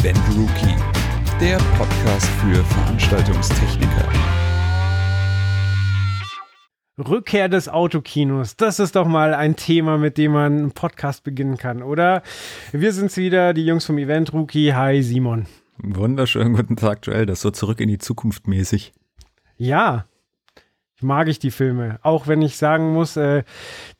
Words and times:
Event 0.00 0.18
Rookie, 0.36 0.76
der 1.40 1.56
Podcast 1.76 2.26
für 2.40 2.62
Veranstaltungstechniker. 2.62 4.08
Rückkehr 6.98 7.48
des 7.48 7.68
Autokinos, 7.68 8.56
das 8.56 8.78
ist 8.78 8.94
doch 8.94 9.08
mal 9.08 9.34
ein 9.34 9.56
Thema, 9.56 9.98
mit 9.98 10.16
dem 10.16 10.32
man 10.32 10.56
einen 10.56 10.70
Podcast 10.70 11.24
beginnen 11.24 11.56
kann, 11.56 11.82
oder? 11.82 12.22
Wir 12.70 12.92
sind's 12.92 13.16
wieder, 13.16 13.52
die 13.54 13.66
Jungs 13.66 13.86
vom 13.86 13.98
Event 13.98 14.32
Rookie. 14.32 14.72
Hi 14.72 15.02
Simon. 15.02 15.46
Wunderschönen 15.78 16.54
guten 16.54 16.76
Tag, 16.76 17.04
Joel. 17.04 17.26
Das 17.26 17.38
ist 17.38 17.42
so 17.42 17.50
zurück 17.50 17.80
in 17.80 17.88
die 17.88 17.98
Zukunft 17.98 18.46
mäßig. 18.46 18.92
Ja, 19.56 20.06
mag 21.00 21.28
ich 21.28 21.38
die 21.38 21.50
Filme. 21.50 21.98
Auch 22.02 22.26
wenn 22.26 22.42
ich 22.42 22.56
sagen 22.56 22.92
muss, 22.92 23.16
äh, 23.16 23.44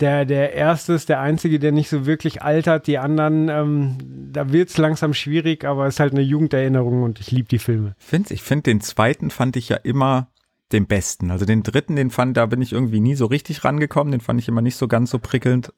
der, 0.00 0.24
der 0.24 0.54
erste 0.54 0.92
ist 0.92 1.08
der 1.08 1.20
einzige, 1.20 1.58
der 1.58 1.72
nicht 1.72 1.88
so 1.88 2.06
wirklich 2.06 2.42
altert. 2.42 2.86
Die 2.86 2.98
anderen, 2.98 3.48
ähm, 3.48 3.98
da 4.32 4.52
wird's 4.52 4.78
langsam 4.78 5.14
schwierig, 5.14 5.64
aber 5.64 5.86
es 5.86 5.94
ist 5.94 6.00
halt 6.00 6.12
eine 6.12 6.22
Jugenderinnerung 6.22 7.02
und 7.02 7.20
ich 7.20 7.30
liebe 7.30 7.48
die 7.48 7.58
Filme. 7.58 7.94
Find's, 7.98 8.30
ich 8.30 8.42
finde, 8.42 8.64
den 8.64 8.80
zweiten 8.80 9.30
fand 9.30 9.56
ich 9.56 9.68
ja 9.68 9.76
immer 9.76 10.28
den 10.72 10.86
besten. 10.86 11.30
Also 11.30 11.46
den 11.46 11.62
dritten, 11.62 11.96
den 11.96 12.10
fand, 12.10 12.36
da 12.36 12.46
bin 12.46 12.60
ich 12.60 12.72
irgendwie 12.72 13.00
nie 13.00 13.14
so 13.14 13.26
richtig 13.26 13.64
rangekommen. 13.64 14.12
Den 14.12 14.20
fand 14.20 14.40
ich 14.40 14.48
immer 14.48 14.60
nicht 14.60 14.76
so 14.76 14.86
ganz 14.86 15.10
so 15.10 15.18
prickelnd. 15.18 15.72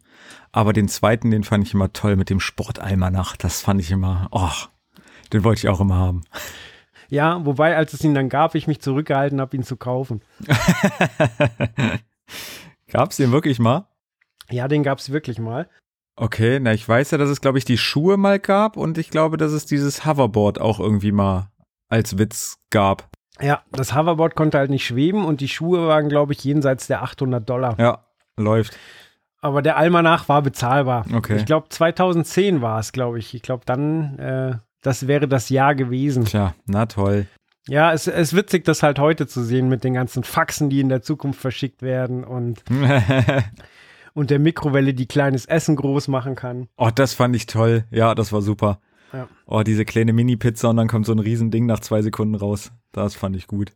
Aber 0.52 0.72
den 0.72 0.88
zweiten, 0.88 1.30
den 1.30 1.44
fand 1.44 1.66
ich 1.66 1.74
immer 1.74 1.92
toll 1.92 2.16
mit 2.16 2.30
dem 2.30 2.40
Sportalmanach. 2.40 3.36
Das 3.36 3.60
fand 3.60 3.80
ich 3.80 3.90
immer, 3.90 4.28
oh, 4.32 4.50
den 5.32 5.44
wollte 5.44 5.60
ich 5.60 5.68
auch 5.68 5.80
immer 5.80 5.96
haben. 5.96 6.22
Ja, 7.10 7.44
wobei, 7.44 7.76
als 7.76 7.92
es 7.92 8.04
ihn 8.04 8.14
dann 8.14 8.28
gab, 8.28 8.54
ich 8.54 8.66
mich 8.68 8.80
zurückgehalten 8.80 9.40
habe, 9.40 9.56
ihn 9.56 9.64
zu 9.64 9.76
kaufen. 9.76 10.22
Gab's 12.90 13.16
den 13.16 13.32
wirklich 13.32 13.58
mal? 13.58 13.86
Ja, 14.48 14.68
den 14.68 14.82
gab's 14.82 15.10
wirklich 15.10 15.38
mal. 15.38 15.68
Okay, 16.16 16.58
na, 16.60 16.72
ich 16.72 16.88
weiß 16.88 17.12
ja, 17.12 17.18
dass 17.18 17.30
es, 17.30 17.40
glaube 17.40 17.58
ich, 17.58 17.64
die 17.64 17.78
Schuhe 17.78 18.16
mal 18.16 18.38
gab 18.38 18.76
und 18.76 18.98
ich 18.98 19.10
glaube, 19.10 19.36
dass 19.36 19.52
es 19.52 19.64
dieses 19.66 20.04
Hoverboard 20.04 20.60
auch 20.60 20.80
irgendwie 20.80 21.12
mal 21.12 21.50
als 21.88 22.18
Witz 22.18 22.58
gab. 22.70 23.08
Ja, 23.40 23.62
das 23.72 23.94
Hoverboard 23.94 24.34
konnte 24.36 24.58
halt 24.58 24.70
nicht 24.70 24.84
schweben 24.84 25.24
und 25.24 25.40
die 25.40 25.48
Schuhe 25.48 25.86
waren, 25.86 26.08
glaube 26.08 26.32
ich, 26.32 26.44
jenseits 26.44 26.86
der 26.88 27.02
800 27.02 27.48
Dollar. 27.48 27.78
Ja, 27.78 28.04
läuft. 28.36 28.76
Aber 29.40 29.62
der 29.62 29.76
Almanach 29.76 30.28
war 30.28 30.42
bezahlbar. 30.42 31.06
Okay. 31.14 31.36
Ich 31.36 31.46
glaube, 31.46 31.68
2010 31.70 32.60
war 32.60 32.78
es, 32.78 32.92
glaube 32.92 33.18
ich. 33.18 33.34
Ich 33.34 33.42
glaube, 33.42 33.64
dann, 33.64 34.18
äh, 34.18 34.58
das 34.82 35.06
wäre 35.06 35.28
das 35.28 35.48
Jahr 35.48 35.74
gewesen. 35.74 36.24
Tja, 36.24 36.54
na 36.66 36.86
toll. 36.86 37.26
Ja, 37.68 37.92
es 37.92 38.06
ist 38.06 38.34
witzig, 38.34 38.64
das 38.64 38.82
halt 38.82 38.98
heute 38.98 39.26
zu 39.26 39.42
sehen 39.42 39.68
mit 39.68 39.84
den 39.84 39.94
ganzen 39.94 40.24
Faxen, 40.24 40.70
die 40.70 40.80
in 40.80 40.88
der 40.88 41.02
Zukunft 41.02 41.40
verschickt 41.40 41.82
werden 41.82 42.24
und, 42.24 42.64
und 44.14 44.30
der 44.30 44.38
Mikrowelle, 44.38 44.94
die 44.94 45.06
kleines 45.06 45.44
Essen 45.44 45.76
groß 45.76 46.08
machen 46.08 46.34
kann. 46.34 46.68
oh, 46.76 46.90
das 46.94 47.14
fand 47.14 47.36
ich 47.36 47.46
toll. 47.46 47.84
Ja, 47.90 48.14
das 48.14 48.32
war 48.32 48.42
super. 48.42 48.80
Ja. 49.12 49.28
Oh, 49.46 49.62
diese 49.62 49.84
kleine 49.84 50.12
Mini-Pizza 50.12 50.70
und 50.70 50.76
dann 50.76 50.88
kommt 50.88 51.06
so 51.06 51.12
ein 51.12 51.18
Riesending 51.18 51.66
nach 51.66 51.80
zwei 51.80 52.00
Sekunden 52.00 52.34
raus. 52.34 52.72
Das 52.92 53.14
fand 53.14 53.36
ich 53.36 53.46
gut. 53.46 53.72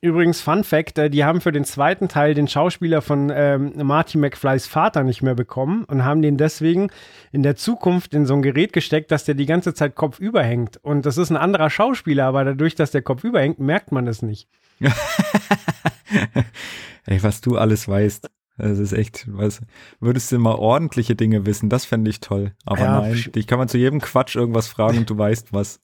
Übrigens, 0.00 0.40
Fun 0.40 0.62
Fact: 0.62 0.96
äh, 0.98 1.10
Die 1.10 1.24
haben 1.24 1.40
für 1.40 1.50
den 1.50 1.64
zweiten 1.64 2.06
Teil 2.08 2.34
den 2.34 2.46
Schauspieler 2.46 3.02
von 3.02 3.32
ähm, 3.34 3.72
Marty 3.82 4.16
McFlys 4.16 4.68
Vater 4.68 5.02
nicht 5.02 5.22
mehr 5.22 5.34
bekommen 5.34 5.84
und 5.84 6.04
haben 6.04 6.22
den 6.22 6.36
deswegen 6.36 6.90
in 7.32 7.42
der 7.42 7.56
Zukunft 7.56 8.14
in 8.14 8.24
so 8.24 8.34
ein 8.34 8.42
Gerät 8.42 8.72
gesteckt, 8.72 9.10
dass 9.10 9.24
der 9.24 9.34
die 9.34 9.46
ganze 9.46 9.74
Zeit 9.74 9.96
kopfüber 9.96 10.44
hängt. 10.44 10.76
Und 10.76 11.04
das 11.04 11.18
ist 11.18 11.30
ein 11.30 11.36
anderer 11.36 11.68
Schauspieler, 11.68 12.26
aber 12.26 12.44
dadurch, 12.44 12.76
dass 12.76 12.92
der 12.92 13.02
Kopf 13.02 13.24
überhängt, 13.24 13.58
merkt 13.58 13.90
man 13.90 14.06
es 14.06 14.22
nicht. 14.22 14.48
Ey, 17.06 17.22
was 17.22 17.40
du 17.40 17.56
alles 17.56 17.88
weißt. 17.88 18.30
Das 18.58 18.78
ist 18.78 18.92
echt, 18.92 19.26
was, 19.28 19.60
würdest 20.00 20.30
du 20.32 20.38
mal 20.38 20.56
ordentliche 20.56 21.14
Dinge 21.14 21.46
wissen, 21.46 21.68
das 21.68 21.84
fände 21.84 22.10
ich 22.10 22.20
toll. 22.20 22.52
Aber 22.66 22.80
Ja, 22.80 23.00
nein, 23.00 23.24
dich 23.34 23.46
kann 23.46 23.58
man 23.58 23.68
zu 23.68 23.78
jedem 23.78 24.00
Quatsch 24.00 24.34
irgendwas 24.34 24.66
fragen 24.66 24.98
und 24.98 25.10
du 25.10 25.16
weißt 25.16 25.52
was. 25.52 25.80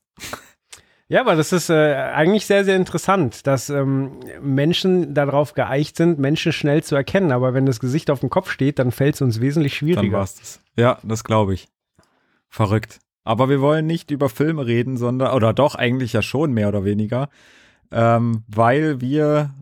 Ja, 1.08 1.20
aber 1.20 1.36
das 1.36 1.52
ist 1.52 1.68
äh, 1.68 1.94
eigentlich 1.94 2.46
sehr, 2.46 2.64
sehr 2.64 2.76
interessant, 2.76 3.46
dass 3.46 3.68
ähm, 3.68 4.20
Menschen 4.40 5.12
darauf 5.12 5.52
geeicht 5.54 5.96
sind, 5.96 6.18
Menschen 6.18 6.52
schnell 6.52 6.82
zu 6.82 6.96
erkennen. 6.96 7.30
Aber 7.30 7.52
wenn 7.52 7.66
das 7.66 7.78
Gesicht 7.78 8.10
auf 8.10 8.20
dem 8.20 8.30
Kopf 8.30 8.50
steht, 8.50 8.78
dann 8.78 8.90
fällt 8.90 9.16
es 9.16 9.22
uns 9.22 9.40
wesentlich 9.40 9.74
Dann 9.74 9.78
schwieriger. 9.78 10.18
war's 10.18 10.36
das. 10.36 10.60
Ja, 10.76 10.98
das 11.02 11.22
glaube 11.22 11.54
ich. 11.54 11.68
Verrückt. 12.48 13.00
Aber 13.22 13.48
wir 13.48 13.60
wollen 13.60 13.86
nicht 13.86 14.10
über 14.10 14.28
Filme 14.28 14.66
reden, 14.66 14.96
sondern, 14.96 15.34
oder 15.34 15.52
doch 15.52 15.74
eigentlich 15.74 16.12
ja 16.12 16.22
schon 16.22 16.52
mehr 16.52 16.68
oder 16.68 16.84
weniger, 16.84 17.28
ähm, 17.90 18.44
weil 18.48 19.00
wir 19.00 19.54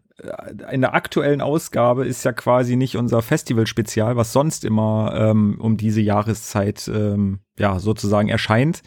in 0.71 0.83
der 0.83 0.95
aktuellen 0.95 1.41
Ausgabe 1.41 2.07
ist 2.07 2.25
ja 2.25 2.33
quasi 2.33 2.77
nicht 2.77 2.97
unser 2.97 3.23
Festival-Spezial, 3.23 4.17
was 4.17 4.33
sonst 4.33 4.65
immer 4.65 5.15
ähm, 5.17 5.57
um 5.61 5.77
diese 5.77 6.01
Jahreszeit 6.01 6.91
ähm, 6.93 7.41
ja 7.59 7.79
sozusagen 7.79 8.29
erscheint. 8.29 8.83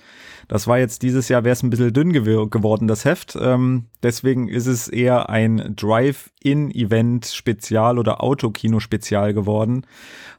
Das 0.48 0.68
war 0.68 0.78
jetzt 0.78 1.02
dieses 1.02 1.30
Jahr, 1.30 1.44
wäre 1.44 1.54
es 1.54 1.64
ein 1.64 1.70
bisschen 1.70 1.94
dünn 1.94 2.12
gew 2.14 2.48
geworden, 2.48 2.88
das 2.88 3.04
Heft. 3.04 3.36
Ähm, 3.40 3.86
deswegen 4.04 4.48
ist 4.48 4.68
es 4.68 4.88
eher 4.88 5.30
ein 5.30 5.74
Drive-In-Event-Spezial 5.76 8.00
oder 8.00 8.24
Autokino-Spezial 8.24 9.34
geworden, 9.34 9.86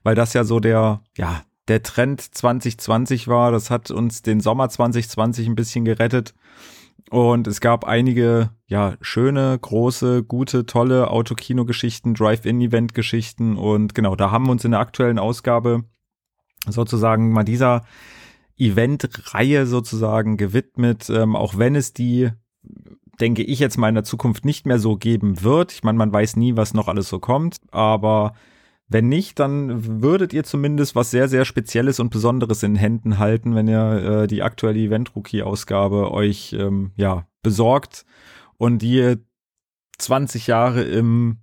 weil 0.02 0.14
das 0.14 0.32
ja 0.32 0.44
so 0.44 0.60
der, 0.60 1.02
ja, 1.16 1.42
der 1.68 1.82
Trend 1.82 2.20
2020 2.20 3.28
war. 3.28 3.52
Das 3.52 3.70
hat 3.70 3.90
uns 3.90 4.22
den 4.22 4.40
Sommer 4.40 4.68
2020 4.68 5.48
ein 5.48 5.56
bisschen 5.56 5.84
gerettet. 5.84 6.34
Und 7.10 7.46
es 7.46 7.60
gab 7.60 7.84
einige, 7.84 8.50
ja, 8.66 8.96
schöne, 9.00 9.56
große, 9.60 10.24
gute, 10.24 10.66
tolle 10.66 11.10
Autokino-Geschichten, 11.10 12.14
Drive-In-Event-Geschichten. 12.14 13.56
Und 13.56 13.94
genau, 13.94 14.16
da 14.16 14.30
haben 14.30 14.46
wir 14.46 14.52
uns 14.52 14.64
in 14.64 14.72
der 14.72 14.80
aktuellen 14.80 15.18
Ausgabe 15.18 15.84
sozusagen 16.66 17.32
mal 17.32 17.44
dieser 17.44 17.84
Event-Reihe 18.58 19.66
sozusagen 19.66 20.36
gewidmet, 20.36 21.10
ähm, 21.10 21.36
auch 21.36 21.58
wenn 21.58 21.76
es 21.76 21.92
die, 21.92 22.30
denke 23.20 23.42
ich 23.42 23.60
jetzt 23.60 23.76
mal 23.78 23.88
in 23.88 23.94
der 23.94 24.04
Zukunft 24.04 24.44
nicht 24.44 24.66
mehr 24.66 24.78
so 24.78 24.96
geben 24.96 25.42
wird. 25.42 25.72
Ich 25.72 25.84
meine, 25.84 25.98
man 25.98 26.12
weiß 26.12 26.36
nie, 26.36 26.56
was 26.56 26.74
noch 26.74 26.88
alles 26.88 27.08
so 27.08 27.18
kommt, 27.18 27.58
aber 27.70 28.34
wenn 28.88 29.08
nicht, 29.08 29.38
dann 29.40 30.02
würdet 30.02 30.32
ihr 30.32 30.44
zumindest 30.44 30.94
was 30.94 31.10
sehr, 31.10 31.28
sehr 31.28 31.44
Spezielles 31.44 31.98
und 31.98 32.10
Besonderes 32.10 32.62
in 32.62 32.76
Händen 32.76 33.18
halten, 33.18 33.54
wenn 33.54 33.66
ihr 33.66 34.22
äh, 34.22 34.26
die 34.26 34.42
aktuelle 34.42 34.78
Event-Rookie-Ausgabe 34.78 36.12
euch 36.12 36.52
ähm, 36.52 36.92
ja, 36.96 37.26
besorgt 37.42 38.04
und 38.58 38.82
die 38.82 39.16
20 39.98 40.46
Jahre 40.46 40.82
im 40.82 41.38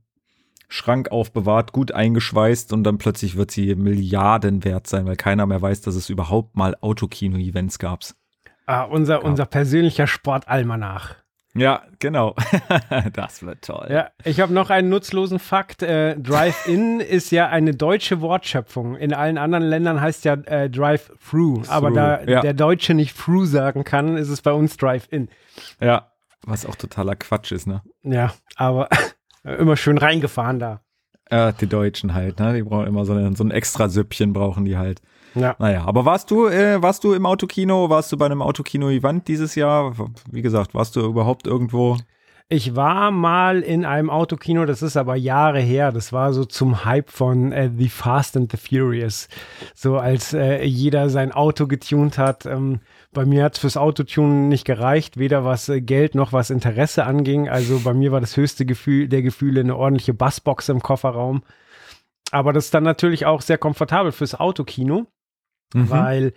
Schrank 0.70 1.12
aufbewahrt, 1.12 1.72
gut 1.72 1.92
eingeschweißt 1.92 2.74
und 2.74 2.84
dann 2.84 2.98
plötzlich 2.98 3.36
wird 3.36 3.52
sie 3.52 3.76
Milliarden 3.76 4.64
wert 4.64 4.88
sein, 4.88 5.06
weil 5.06 5.18
keiner 5.18 5.46
mehr 5.46 5.62
weiß, 5.62 5.82
dass 5.82 5.96
es 5.96 6.10
überhaupt 6.10 6.56
mal 6.56 6.76
Autokino-Events 6.80 7.78
gab. 7.78 8.02
Ah, 8.66 8.84
unser, 8.84 9.24
unser 9.24 9.46
persönlicher 9.46 10.08
Sportalmanach. 10.08 11.23
Ja, 11.56 11.84
genau. 12.00 12.36
das 13.14 13.44
wird 13.44 13.64
toll. 13.64 13.88
Ja, 13.90 14.10
ich 14.24 14.40
habe 14.40 14.54
noch 14.54 14.70
einen 14.70 14.90
nutzlosen 14.90 15.38
Fakt. 15.38 15.84
Äh, 15.84 16.18
Drive-In 16.18 17.00
ist 17.00 17.32
ja 17.32 17.48
eine 17.50 17.76
deutsche 17.76 18.22
Wortschöpfung. 18.22 18.96
In 18.96 19.14
allen 19.14 19.38
anderen 19.38 19.64
Ländern 19.64 20.02
heißt 20.02 20.26
ja 20.26 20.34
äh, 20.34 20.70
Drive-Through. 20.70 21.70
Aber 21.70 21.92
da 21.92 22.24
ja. 22.24 22.42
der 22.42 22.54
Deutsche 22.54 22.96
nicht 22.96 23.16
Through 23.18 23.46
sagen 23.46 23.84
kann, 23.84 24.18
ist 24.18 24.30
es 24.30 24.42
bei 24.42 24.52
uns 24.52 24.78
Drive-In. 24.78 25.30
ja. 25.80 26.10
Was 26.46 26.66
auch 26.66 26.76
totaler 26.76 27.16
Quatsch 27.16 27.54
ist, 27.54 27.68
ne? 27.68 27.82
Ja, 28.04 28.34
aber 28.58 28.90
immer 29.44 29.78
schön 29.78 29.98
reingefahren 29.98 30.60
da. 30.60 30.82
Äh, 31.30 31.54
die 31.54 31.68
Deutschen 31.68 32.14
halt, 32.14 32.40
ne? 32.40 32.54
Die 32.54 32.64
brauchen 32.64 32.86
immer 32.86 33.06
so, 33.06 33.14
eine, 33.14 33.34
so 33.36 33.46
ein 33.46 33.52
extra 33.52 33.88
Süppchen, 33.88 34.34
brauchen 34.34 34.66
die 34.66 34.78
halt. 34.78 35.02
Ja. 35.36 35.56
Naja, 35.60 35.86
aber 35.86 36.06
warst 36.06 36.32
du, 36.32 36.48
äh, 36.48 36.82
warst 36.82 37.04
du 37.04 37.14
im 37.14 37.26
Autokino, 37.26 37.90
warst 37.90 38.12
du 38.12 38.18
bei 38.18 38.26
einem 38.26 38.42
Autokino-Event 38.42 39.28
dieses 39.28 39.56
Jahr? 39.56 39.94
Wie 40.30 40.42
gesagt, 40.42 40.74
warst 40.74 40.96
du 40.96 41.02
überhaupt 41.02 41.48
irgendwo? 41.48 41.98
Ich 42.50 42.76
war 42.76 43.10
mal 43.10 43.62
in 43.62 43.84
einem 43.84 44.10
Autokino, 44.10 44.66
das 44.66 44.84
ist 44.84 44.98
aber 44.98 45.16
Jahre 45.16 45.60
her. 45.60 45.92
Das 45.92 46.14
war 46.14 46.34
so 46.34 46.46
zum 46.46 46.86
Hype 46.86 47.10
von 47.10 47.52
äh, 47.52 47.72
The 47.76 47.90
Fast 47.90 48.38
and 48.38 48.52
the 48.52 48.58
Furious. 48.58 49.28
So 49.74 49.98
als 49.98 50.34
äh, 50.34 50.64
jeder 50.64 51.10
sein 51.10 51.32
Auto 51.32 51.68
getunt 51.68 52.18
hat. 52.18 52.46
Ähm, 52.46 52.82
bei 53.12 53.26
mir 53.26 53.44
hat 53.44 53.54
es 53.54 53.60
fürs 53.60 53.78
Autotunen 53.78 54.50
nicht 54.50 54.66
gereicht, 54.66 55.18
weder 55.18 55.46
was 55.46 55.70
äh, 55.70 55.82
Geld 55.82 56.16
noch 56.16 56.34
was 56.34 56.50
Interesse 56.50 57.06
anging. 57.06 57.50
Also 57.50 57.80
bei 57.80 57.94
mir 57.94 58.12
war 58.12 58.22
das 58.22 58.38
höchste 58.38 58.66
Gefühl 58.66 59.08
der 59.08 59.24
Gefühle 59.24 59.62
eine 59.62 59.76
ordentliche 59.76 60.14
Bassbox 60.14 60.70
im 60.70 60.82
Kofferraum. 60.82 61.44
Aber 62.32 62.54
das 62.54 62.66
ist 62.66 62.74
dann 62.74 62.84
natürlich 62.84 63.26
auch 63.26 63.42
sehr 63.42 63.58
komfortabel 63.58 64.12
fürs 64.12 64.40
Autokino. 64.40 65.08
Mhm. 65.74 65.90
Weil, 65.90 66.34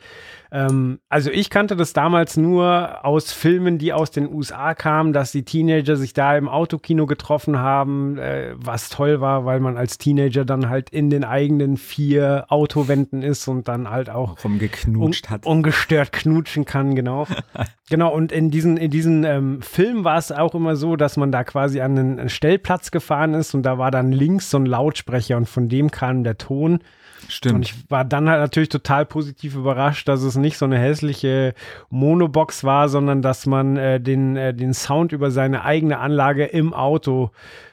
ähm, 0.51 1.01
also 1.09 1.31
ich 1.31 1.51
kannte 1.51 1.77
das 1.77 1.93
damals 1.93 2.37
nur 2.37 3.05
aus 3.05 3.33
Filmen, 3.33 3.79
die 3.79 3.93
aus 3.93 4.11
den 4.11 4.33
USA 4.33 4.75
kamen, 4.75 5.13
dass 5.13 5.33
die 5.33 5.45
Teenager 5.45 5.97
sich 5.97 6.13
da 6.13 6.37
im 6.37 6.49
Autokino 6.49 7.07
getroffen 7.07 7.59
haben, 7.59 8.19
äh, 8.19 8.55
was 8.57 8.89
toll 8.89 9.21
war, 9.21 9.45
weil 9.45 9.61
man 9.61 9.77
als 9.77 9.99
Teenager 9.99 10.45
dann 10.45 10.69
halt 10.69 10.91
in 10.91 11.11
den 11.11 11.25
eigenen 11.25 11.77
vier 11.77 12.47
Autowänden 12.49 13.23
ist 13.23 13.49
und 13.49 13.69
dann 13.69 13.91
halt 13.91 14.11
auch 14.11 14.43
rumgeknutscht 14.45 15.31
hat. 15.31 15.47
ungestört 15.47 16.13
knutschen 16.13 16.65
kann, 16.65 16.95
genau. 16.95 17.27
genau, 17.91 18.15
und 18.15 18.33
in 18.33 18.51
diesen, 18.51 18.77
in 18.77 18.91
diesen 18.91 19.25
ähm, 19.25 19.63
Film 19.63 20.05
war 20.05 20.19
es 20.19 20.31
auch 20.31 20.55
immer 20.55 20.77
so, 20.77 20.97
dass 20.97 21.17
man 21.17 21.33
da 21.33 21.45
quasi 21.45 21.81
an 21.81 21.99
einen 21.99 22.29
Stellplatz 22.29 22.91
gefahren 22.91 23.35
ist 23.35 23.55
und 23.55 23.63
da 23.65 23.79
war 23.79 23.91
dann 23.91 24.13
links 24.13 24.51
so 24.51 24.59
ein 24.59 24.67
Lautsprecher 24.67 25.37
und 25.37 25.49
von 25.49 25.69
dem 25.69 25.91
kam 25.91 26.23
der 26.23 26.39
Ton. 26.39 26.81
Stimmt. 27.29 27.55
Und 27.55 27.63
ich 27.63 27.91
war 27.91 28.05
dann 28.05 28.29
halt 28.29 28.41
natürlich 28.41 28.69
total 28.69 29.07
positiv 29.07 29.57
überrascht, 29.57 30.09
dass 30.09 30.23
es 30.23 30.37
nicht 30.37 30.46
so 30.55 30.65
eine 30.65 30.79
hässliche 30.79 31.55
Monobox 31.91 32.65
war, 32.65 32.89
sondern 32.89 33.23
dass 33.23 33.47
man 33.47 33.77
äh, 33.77 34.01
den, 34.01 34.37
äh, 34.37 34.55
den 34.55 34.73
Sound 34.73 35.13
über 35.13 35.31
seine 35.31 35.65
eigene 35.65 35.99
Anlage 35.99 36.45
im 36.45 36.73
Auto 36.73 37.31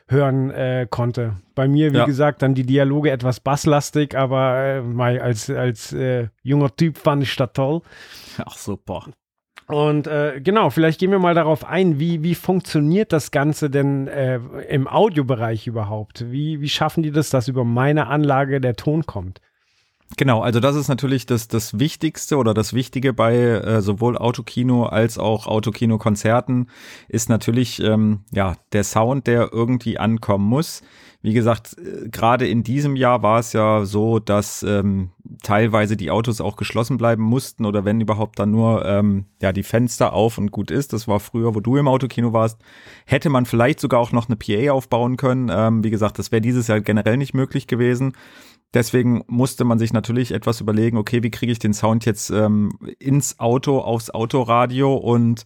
hören 0.08 0.52
äh, 0.52 0.88
konnte. 0.90 1.38
Bei 1.56 1.68
mir, 1.68 1.94
wie 1.94 1.98
ja. 1.98 2.06
gesagt, 2.06 2.42
dann 2.42 2.56
die 2.56 2.66
Dialoge 2.66 3.12
etwas 3.12 3.40
basslastig, 3.40 4.18
aber 4.18 4.84
äh, 4.86 5.20
als, 5.20 5.50
als 5.50 5.94
äh, 5.94 6.28
junger 6.42 6.76
Typ 6.76 6.98
fand 6.98 7.24
ich 7.24 7.36
das 7.36 7.54
toll. 7.54 7.82
Ach 8.38 8.58
super. 8.58 9.06
Und 9.68 10.08
äh, 10.08 10.42
genau, 10.42 10.70
vielleicht 10.70 11.00
gehen 11.00 11.12
wir 11.12 11.20
mal 11.20 11.36
darauf 11.36 11.66
ein, 11.66 12.00
wie, 12.00 12.22
wie 12.22 12.36
funktioniert 12.36 13.14
das 13.14 13.32
Ganze 13.32 13.70
denn 13.70 14.08
äh, 14.08 14.40
im 14.68 14.88
Audiobereich 14.88 15.68
überhaupt? 15.68 16.32
Wie, 16.32 16.60
wie 16.60 16.70
schaffen 16.70 17.02
die 17.02 17.12
das, 17.12 17.30
dass 17.30 17.48
über 17.48 17.64
meine 17.64 18.08
Anlage 18.08 18.60
der 18.60 18.76
Ton 18.76 19.06
kommt? 19.06 19.40
Genau, 20.18 20.42
also 20.42 20.60
das 20.60 20.76
ist 20.76 20.90
natürlich 20.90 21.26
das, 21.26 21.48
das 21.48 21.80
Wichtigste 21.80 22.38
oder 22.38 22.54
das 22.54 22.74
Wichtige 22.74 23.14
bei 23.14 23.36
äh, 23.36 23.82
sowohl 23.82 24.18
Autokino 24.18 24.86
als 24.86 25.18
auch 25.18 25.48
Autokino-Konzerten 25.48 26.68
ist 27.08 27.30
natürlich 27.30 27.82
ähm, 27.82 28.22
ja 28.32 28.56
der 28.74 28.84
Sound, 28.84 29.26
der 29.28 29.52
irgendwie 29.52 29.98
ankommen 29.98 30.46
muss. 30.46 30.82
Wie 31.24 31.34
gesagt, 31.34 31.78
äh, 31.78 32.10
gerade 32.10 32.48
in 32.48 32.64
diesem 32.64 32.96
Jahr 32.96 33.24
war 33.24 33.40
es 33.40 33.54
ja 33.54 33.86
so, 33.86 34.20
dass 34.20 34.62
ähm, 34.62 35.12
teilweise 35.42 35.98
die 35.98 36.12
Autos 36.12 36.42
auch 36.42 36.58
geschlossen 36.58 36.98
bleiben 36.98 37.24
mussten 37.24 37.66
oder 37.66 37.86
wenn 37.86 38.02
überhaupt 38.02 38.38
dann 38.38 38.52
nur 38.52 38.86
ähm, 38.86 39.26
ja 39.42 39.52
die 39.52 39.64
Fenster 39.64 40.14
auf 40.14 40.38
und 40.38 40.52
gut 40.52 40.70
ist. 40.70 40.94
Das 40.94 41.08
war 41.08 41.20
früher, 41.20 41.56
wo 41.56 41.60
du 41.60 41.78
im 41.78 41.88
Autokino 41.88 42.34
warst, 42.34 42.60
hätte 43.06 43.30
man 43.30 43.46
vielleicht 43.46 43.80
sogar 43.80 44.00
auch 44.00 44.12
noch 44.12 44.28
eine 44.28 44.36
PA 44.36 44.74
aufbauen 44.74 45.18
können. 45.18 45.50
Ähm, 45.52 45.84
wie 45.84 45.90
gesagt, 45.90 46.20
das 46.20 46.32
wäre 46.32 46.42
dieses 46.42 46.68
Jahr 46.68 46.82
generell 46.82 47.18
nicht 47.18 47.34
möglich 47.34 47.68
gewesen. 47.68 48.14
Deswegen 48.74 49.24
musste 49.28 49.64
man 49.66 49.80
sich 49.80 49.94
natürlich 49.94 50.32
etwas 50.32 50.62
überlegen, 50.62 50.98
okay, 50.98 51.22
wie 51.24 51.32
kriege 51.32 51.52
ich 51.52 51.60
den 51.60 51.74
Sound 51.74 52.06
jetzt 52.06 52.30
ähm, 52.32 52.78
ins 53.00 53.40
Auto, 53.40 53.80
aufs 53.80 54.10
Autoradio 54.10 54.96
und 54.96 55.46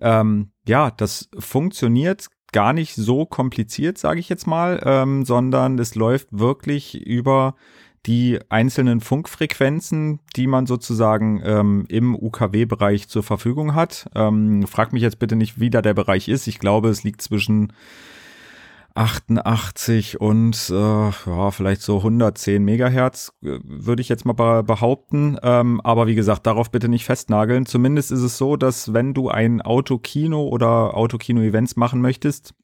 ähm, 0.00 0.50
ja, 0.66 0.90
das 0.90 1.28
funktioniert 1.38 2.28
gar 2.52 2.72
nicht 2.72 2.94
so 2.94 3.26
kompliziert, 3.26 3.98
sage 3.98 4.20
ich 4.20 4.28
jetzt 4.28 4.46
mal, 4.46 4.80
ähm, 4.84 5.24
sondern 5.24 5.78
es 5.78 5.94
läuft 5.94 6.28
wirklich 6.30 7.04
über 7.04 7.56
die 8.06 8.38
einzelnen 8.48 9.00
Funkfrequenzen, 9.00 10.20
die 10.36 10.46
man 10.46 10.66
sozusagen 10.66 11.40
ähm, 11.44 11.84
im 11.88 12.14
UKW-Bereich 12.14 13.08
zur 13.08 13.22
Verfügung 13.22 13.74
hat. 13.74 14.10
Ähm, 14.14 14.66
frag 14.66 14.92
mich 14.92 15.02
jetzt 15.02 15.18
bitte 15.18 15.36
nicht, 15.36 15.58
wie 15.58 15.70
da 15.70 15.80
der 15.80 15.94
Bereich 15.94 16.28
ist. 16.28 16.46
Ich 16.46 16.58
glaube, 16.58 16.90
es 16.90 17.02
liegt 17.02 17.22
zwischen 17.22 17.72
88 18.94 20.20
und 20.20 20.70
äh, 20.70 20.74
ja, 20.74 21.50
vielleicht 21.50 21.82
so 21.82 21.98
110 21.98 22.64
Megahertz, 22.64 23.32
äh, 23.42 23.58
würde 23.62 24.02
ich 24.02 24.08
jetzt 24.08 24.24
mal 24.24 24.62
behaupten. 24.62 25.36
Ähm, 25.42 25.80
aber 25.80 26.06
wie 26.06 26.14
gesagt, 26.14 26.46
darauf 26.46 26.70
bitte 26.70 26.88
nicht 26.88 27.04
festnageln. 27.04 27.66
Zumindest 27.66 28.12
ist 28.12 28.22
es 28.22 28.38
so, 28.38 28.56
dass 28.56 28.92
wenn 28.92 29.12
du 29.12 29.28
ein 29.28 29.60
Autokino 29.62 30.46
oder 30.46 30.96
Autokino-Events 30.96 31.76
machen 31.76 32.00
möchtest, 32.00 32.54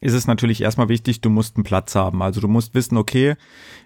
ist 0.00 0.14
es 0.14 0.26
natürlich 0.26 0.62
erstmal 0.62 0.88
wichtig, 0.88 1.20
du 1.20 1.28
musst 1.28 1.56
einen 1.56 1.64
Platz 1.64 1.94
haben. 1.94 2.22
Also 2.22 2.40
du 2.40 2.48
musst 2.48 2.74
wissen, 2.74 2.96
okay, 2.96 3.34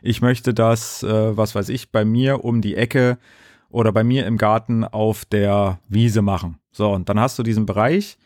ich 0.01 0.21
möchte 0.21 0.55
das, 0.55 1.03
äh, 1.03 1.37
was 1.37 1.57
weiß 1.57 1.71
ich, 1.71 1.91
bei 1.91 2.05
mir 2.05 2.45
um 2.45 2.61
die 2.61 2.77
Ecke 2.77 3.19
oder 3.69 3.93
bei 3.93 4.05
mir 4.05 4.27
im 4.27 4.39
Garten 4.39 4.85
auf 4.85 5.25
der 5.25 5.81
Wiese 5.89 6.23
machen. 6.23 6.59
So, 6.71 6.93
und 6.93 7.09
dann 7.09 7.19
hast 7.19 7.37
du 7.39 7.43
diesen 7.43 7.67
Bereich 7.67 8.17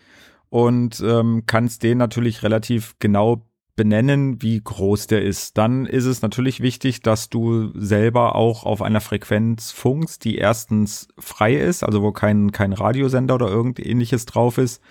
und 0.53 1.03
ähm, 1.03 1.45
kannst 1.47 1.83
den 1.83 1.97
natürlich 1.97 2.43
relativ 2.43 2.97
genau 2.99 3.47
benennen, 3.75 4.43
wie 4.43 4.61
groß 4.63 5.07
der 5.07 5.23
ist. 5.23 5.57
Dann 5.57 5.87
ist 5.87 6.05
es 6.05 6.21
natürlich 6.21 6.61
wichtig, 6.61 7.01
dass 7.01 7.31
du 7.31 7.71
selber 7.75 8.35
auch 8.35 8.65
auf 8.65 8.83
einer 8.83 9.01
Frequenz 9.01 9.71
funkst, 9.71 10.27
die 10.27 10.37
erstens 10.37 11.09
frei 11.19 11.55
ist, 11.55 11.83
also 11.83 12.03
wo 12.03 12.13
kein, 12.13 12.53
kein 12.53 12.75
Radiosender 12.75 13.37
oder 13.37 13.49
irgend 13.49 13.81
ähnliches 13.81 14.27
drauf 14.27 14.59
ist, 14.59 14.83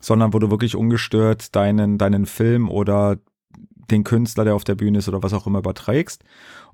sondern 0.00 0.34
wo 0.34 0.40
du 0.40 0.50
wirklich 0.50 0.74
ungestört 0.74 1.54
deinen, 1.54 1.98
deinen 1.98 2.26
Film 2.26 2.68
oder 2.68 3.18
den 3.92 4.02
Künstler, 4.02 4.42
der 4.42 4.56
auf 4.56 4.64
der 4.64 4.74
Bühne 4.74 4.98
ist 4.98 5.08
oder 5.08 5.22
was 5.22 5.34
auch 5.34 5.46
immer 5.46 5.60
überträgst 5.60 6.24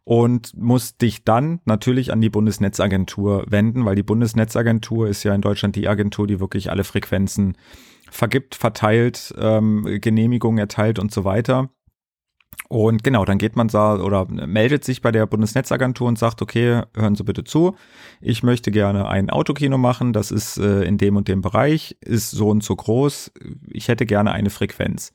und 0.05 0.57
musst 0.57 1.03
dich 1.03 1.23
dann 1.23 1.61
natürlich 1.67 2.15
an 2.15 2.23
die 2.23 2.31
Bundesnetzagentur 2.31 3.45
wenden, 3.49 3.85
weil 3.85 3.95
die 3.95 4.03
Bundesnetzagentur 4.03 5.07
ist 5.07 5.23
ja 5.23 5.35
in 5.35 5.43
Deutschland 5.43 5.77
die 5.77 5.87
Agentur, 5.87 6.27
die 6.27 6.41
wirklich 6.41 6.71
alle 6.71 6.85
Frequenzen 6.85 7.59
vergibt, 8.13 8.55
verteilt, 8.55 9.35
ähm, 9.39 9.99
Genehmigungen 10.01 10.59
erteilt 10.59 10.99
und 10.99 11.13
so 11.13 11.25
weiter. 11.25 11.71
Und 12.69 13.05
genau, 13.05 13.25
dann 13.25 13.39
geht 13.39 13.57
man 13.57 13.69
da 13.69 13.97
oder 13.97 14.27
meldet 14.27 14.85
sich 14.85 15.03
bei 15.03 15.11
der 15.11 15.27
Bundesnetzagentur 15.27 16.09
und 16.09 16.19
sagt, 16.19 16.41
okay, 16.43 16.83
hören 16.95 17.15
Sie 17.15 17.25
bitte 17.25 17.45
zu, 17.45 17.77
ich 18.21 18.43
möchte 18.43 18.71
gerne 18.71 19.09
ein 19.09 19.31
Autokino 19.31 19.79
machen, 19.79 20.13
das 20.13 20.31
ist 20.31 20.59
äh, 20.59 20.83
in 20.85 20.99
dem 20.99 21.17
und 21.17 21.29
dem 21.29 21.41
Bereich, 21.43 21.97
ist 22.01 22.31
so 22.31 22.49
und 22.49 22.63
so 22.63 22.77
groß, 22.77 23.33
ich 23.71 23.89
hätte 23.89 24.07
gerne 24.07 24.33
eine 24.33 24.51
Frequenz. 24.51 25.13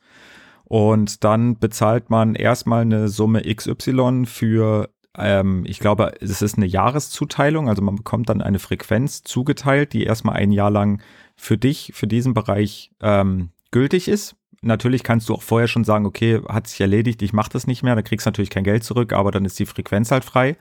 Und 0.66 1.24
dann 1.24 1.58
bezahlt 1.58 2.10
man 2.10 2.36
erstmal 2.36 2.82
eine 2.82 3.08
Summe 3.08 3.42
XY 3.42 4.26
für, 4.26 4.90
ähm, 5.18 5.64
ich 5.66 5.80
glaube, 5.80 6.14
es 6.20 6.42
ist 6.42 6.58
eine 6.58 6.66
Jahreszuteilung, 6.66 7.70
also 7.70 7.82
man 7.82 7.96
bekommt 7.96 8.30
dann 8.30 8.42
eine 8.42 8.60
Frequenz 8.60 9.24
zugeteilt, 9.24 9.94
die 9.94 10.04
erstmal 10.04 10.36
ein 10.36 10.52
Jahr 10.52 10.72
lang 10.72 11.02
für 11.38 11.58
dich, 11.58 11.92
für 11.96 12.08
diesen 12.08 12.34
Bereich 12.34 12.92
ähm, 13.02 13.52
gültig 13.72 14.08
ist. 14.08 14.36
Natürlich 14.62 15.04
kannst 15.04 15.30
du 15.30 15.36
auch 15.36 15.44
vorher 15.44 15.68
schon 15.68 15.84
sagen, 15.84 16.06
okay, 16.06 16.42
hat 16.50 16.68
sich 16.68 16.82
erledigt, 16.82 17.22
ich 17.22 17.32
mache 17.32 17.52
das 17.52 17.68
nicht 17.68 17.84
mehr, 17.84 17.96
da 17.96 18.02
kriegst 18.02 18.26
du 18.26 18.30
natürlich 18.30 18.50
kein 18.50 18.64
Geld 18.64 18.84
zurück, 18.84 19.14
aber 19.14 19.32
dann 19.32 19.46
ist 19.46 19.60
die 19.60 19.68
Frequenz 19.68 20.12
halt 20.12 20.26
frei. 20.26 20.58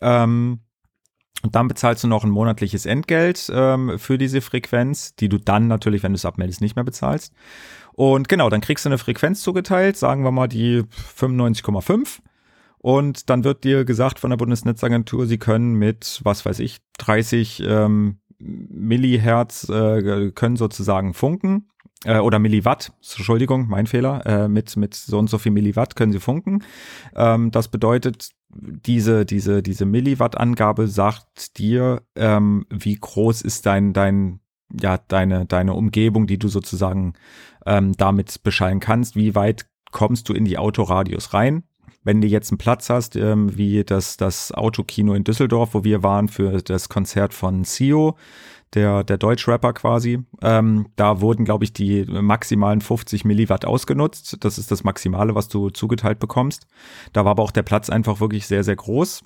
Ähm, 0.00 0.60
und 1.42 1.54
dann 1.54 1.68
bezahlst 1.68 2.02
du 2.02 2.08
noch 2.08 2.24
ein 2.24 2.30
monatliches 2.30 2.86
Entgelt 2.86 3.50
ähm, 3.54 3.98
für 3.98 4.18
diese 4.18 4.40
Frequenz, 4.40 5.14
die 5.16 5.28
du 5.28 5.38
dann 5.38 5.66
natürlich, 5.68 6.02
wenn 6.02 6.12
du 6.12 6.16
es 6.16 6.24
abmeldest, 6.24 6.60
nicht 6.60 6.76
mehr 6.76 6.84
bezahlst. 6.84 7.32
Und 7.92 8.28
genau, 8.28 8.50
dann 8.50 8.60
kriegst 8.60 8.84
du 8.84 8.88
eine 8.88 8.98
Frequenz 8.98 9.42
zugeteilt, 9.42 9.96
sagen 9.96 10.24
wir 10.24 10.30
mal 10.30 10.48
die 10.48 10.82
95,5. 11.18 12.20
Und 12.78 13.30
dann 13.30 13.44
wird 13.44 13.64
dir 13.64 13.84
gesagt 13.84 14.18
von 14.18 14.30
der 14.30 14.36
Bundesnetzagentur, 14.36 15.26
sie 15.26 15.38
können 15.38 15.74
mit, 15.74 16.20
was 16.24 16.44
weiß 16.44 16.58
ich, 16.60 16.78
30 16.98 17.62
ähm, 17.66 18.18
Millihertz 18.38 19.68
äh, 19.68 20.30
können 20.32 20.56
sozusagen 20.56 21.14
funken 21.14 21.68
äh, 22.04 22.18
oder 22.18 22.38
Milliwatt, 22.38 22.92
Entschuldigung, 23.00 23.66
mein 23.68 23.86
Fehler, 23.86 24.24
äh, 24.26 24.48
mit, 24.48 24.76
mit 24.76 24.94
so 24.94 25.18
und 25.18 25.30
so 25.30 25.38
viel 25.38 25.52
Milliwatt 25.52 25.96
können 25.96 26.12
sie 26.12 26.20
funken. 26.20 26.62
Ähm, 27.14 27.50
das 27.50 27.68
bedeutet, 27.68 28.30
diese, 28.48 29.26
diese, 29.26 29.62
diese 29.62 29.84
Milliwatt-Angabe 29.84 30.88
sagt 30.88 31.58
dir, 31.58 32.02
ähm, 32.14 32.66
wie 32.70 32.94
groß 32.94 33.42
ist 33.42 33.66
dein, 33.66 33.92
dein, 33.92 34.40
ja, 34.80 34.98
deine, 34.98 35.46
deine 35.46 35.74
Umgebung, 35.74 36.26
die 36.26 36.38
du 36.38 36.48
sozusagen 36.48 37.14
ähm, 37.66 37.92
damit 37.96 38.42
beschallen 38.42 38.80
kannst, 38.80 39.16
wie 39.16 39.34
weit 39.34 39.66
kommst 39.92 40.28
du 40.28 40.32
in 40.32 40.44
die 40.44 40.58
Autoradius 40.58 41.34
rein 41.34 41.64
wenn 42.06 42.20
du 42.20 42.28
jetzt 42.28 42.52
einen 42.52 42.58
Platz 42.58 42.88
hast, 42.88 43.16
ähm, 43.16 43.58
wie 43.58 43.82
das, 43.82 44.16
das 44.16 44.52
Autokino 44.52 45.12
in 45.14 45.24
Düsseldorf, 45.24 45.74
wo 45.74 45.82
wir 45.82 46.04
waren 46.04 46.28
für 46.28 46.62
das 46.62 46.88
Konzert 46.88 47.34
von 47.34 47.64
Sio, 47.64 48.16
der, 48.74 49.02
der 49.02 49.18
Deutschrapper 49.18 49.72
quasi, 49.72 50.20
ähm, 50.40 50.86
da 50.94 51.20
wurden, 51.20 51.44
glaube 51.44 51.64
ich, 51.64 51.72
die 51.72 52.04
maximalen 52.04 52.80
50 52.80 53.24
Milliwatt 53.24 53.64
ausgenutzt. 53.64 54.36
Das 54.44 54.56
ist 54.56 54.70
das 54.70 54.84
Maximale, 54.84 55.34
was 55.34 55.48
du 55.48 55.70
zugeteilt 55.70 56.20
bekommst. 56.20 56.68
Da 57.12 57.24
war 57.24 57.32
aber 57.32 57.42
auch 57.42 57.50
der 57.50 57.64
Platz 57.64 57.90
einfach 57.90 58.20
wirklich 58.20 58.46
sehr, 58.46 58.62
sehr 58.62 58.76
groß. 58.76 59.22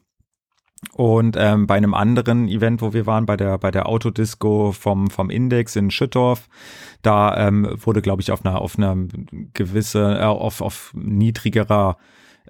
Und 0.94 1.36
ähm, 1.38 1.66
bei 1.66 1.76
einem 1.76 1.92
anderen 1.92 2.48
Event, 2.48 2.80
wo 2.80 2.94
wir 2.94 3.04
waren, 3.04 3.26
bei 3.26 3.36
der 3.36 3.58
bei 3.58 3.70
der 3.70 3.86
Autodisco 3.86 4.72
vom 4.72 5.10
vom 5.10 5.28
Index 5.28 5.76
in 5.76 5.90
Schüttorf, 5.90 6.48
da 7.02 7.36
ähm, 7.36 7.76
wurde, 7.84 8.00
glaube 8.00 8.22
ich, 8.22 8.32
auf 8.32 8.46
einer 8.46 8.62
auf 8.62 8.78
einer 8.78 8.96
gewisse 9.52 10.18
äh, 10.18 10.24
auf 10.24 10.62
auf 10.62 10.92
niedrigerer 10.94 11.98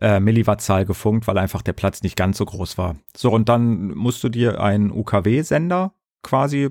äh, 0.00 0.20
Milliwattzahl 0.20 0.85
gefunkt, 0.85 1.26
weil 1.26 1.38
einfach 1.38 1.62
der 1.62 1.73
Platz 1.73 2.02
nicht 2.02 2.16
ganz 2.16 2.38
so 2.38 2.44
groß 2.44 2.78
war. 2.78 2.97
So, 3.16 3.30
und 3.30 3.49
dann 3.49 3.88
musst 3.88 4.23
du 4.25 4.28
dir 4.28 4.61
einen 4.61 4.90
UKW-Sender 4.90 5.92
quasi 6.23 6.70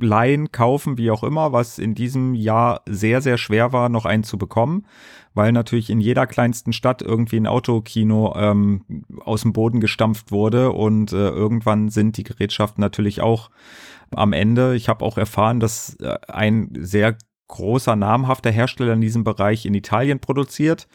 leihen, 0.00 0.52
kaufen, 0.52 0.96
wie 0.96 1.10
auch 1.10 1.24
immer, 1.24 1.52
was 1.52 1.78
in 1.78 1.94
diesem 1.94 2.34
Jahr 2.34 2.82
sehr, 2.86 3.20
sehr 3.20 3.38
schwer 3.38 3.72
war, 3.72 3.88
noch 3.88 4.04
einen 4.04 4.22
zu 4.22 4.38
bekommen, 4.38 4.86
weil 5.34 5.52
natürlich 5.52 5.90
in 5.90 6.00
jeder 6.00 6.26
kleinsten 6.26 6.72
Stadt 6.72 7.02
irgendwie 7.02 7.36
ein 7.36 7.46
Autokino 7.46 8.34
ähm, 8.36 8.84
aus 9.24 9.42
dem 9.42 9.52
Boden 9.52 9.80
gestampft 9.80 10.30
wurde 10.30 10.72
und 10.72 11.12
äh, 11.12 11.28
irgendwann 11.28 11.88
sind 11.88 12.16
die 12.16 12.24
Gerätschaften 12.24 12.80
natürlich 12.80 13.20
auch 13.20 13.50
am 14.10 14.32
Ende. 14.32 14.74
Ich 14.74 14.88
habe 14.88 15.04
auch 15.04 15.18
erfahren, 15.18 15.60
dass 15.60 15.96
äh, 15.96 16.16
ein 16.28 16.70
sehr 16.78 17.16
großer, 17.48 17.96
namhafter 17.96 18.50
Hersteller 18.50 18.92
in 18.92 19.00
diesem 19.00 19.24
Bereich 19.24 19.66
in 19.66 19.74
Italien 19.74 20.20
produziert 20.20 20.86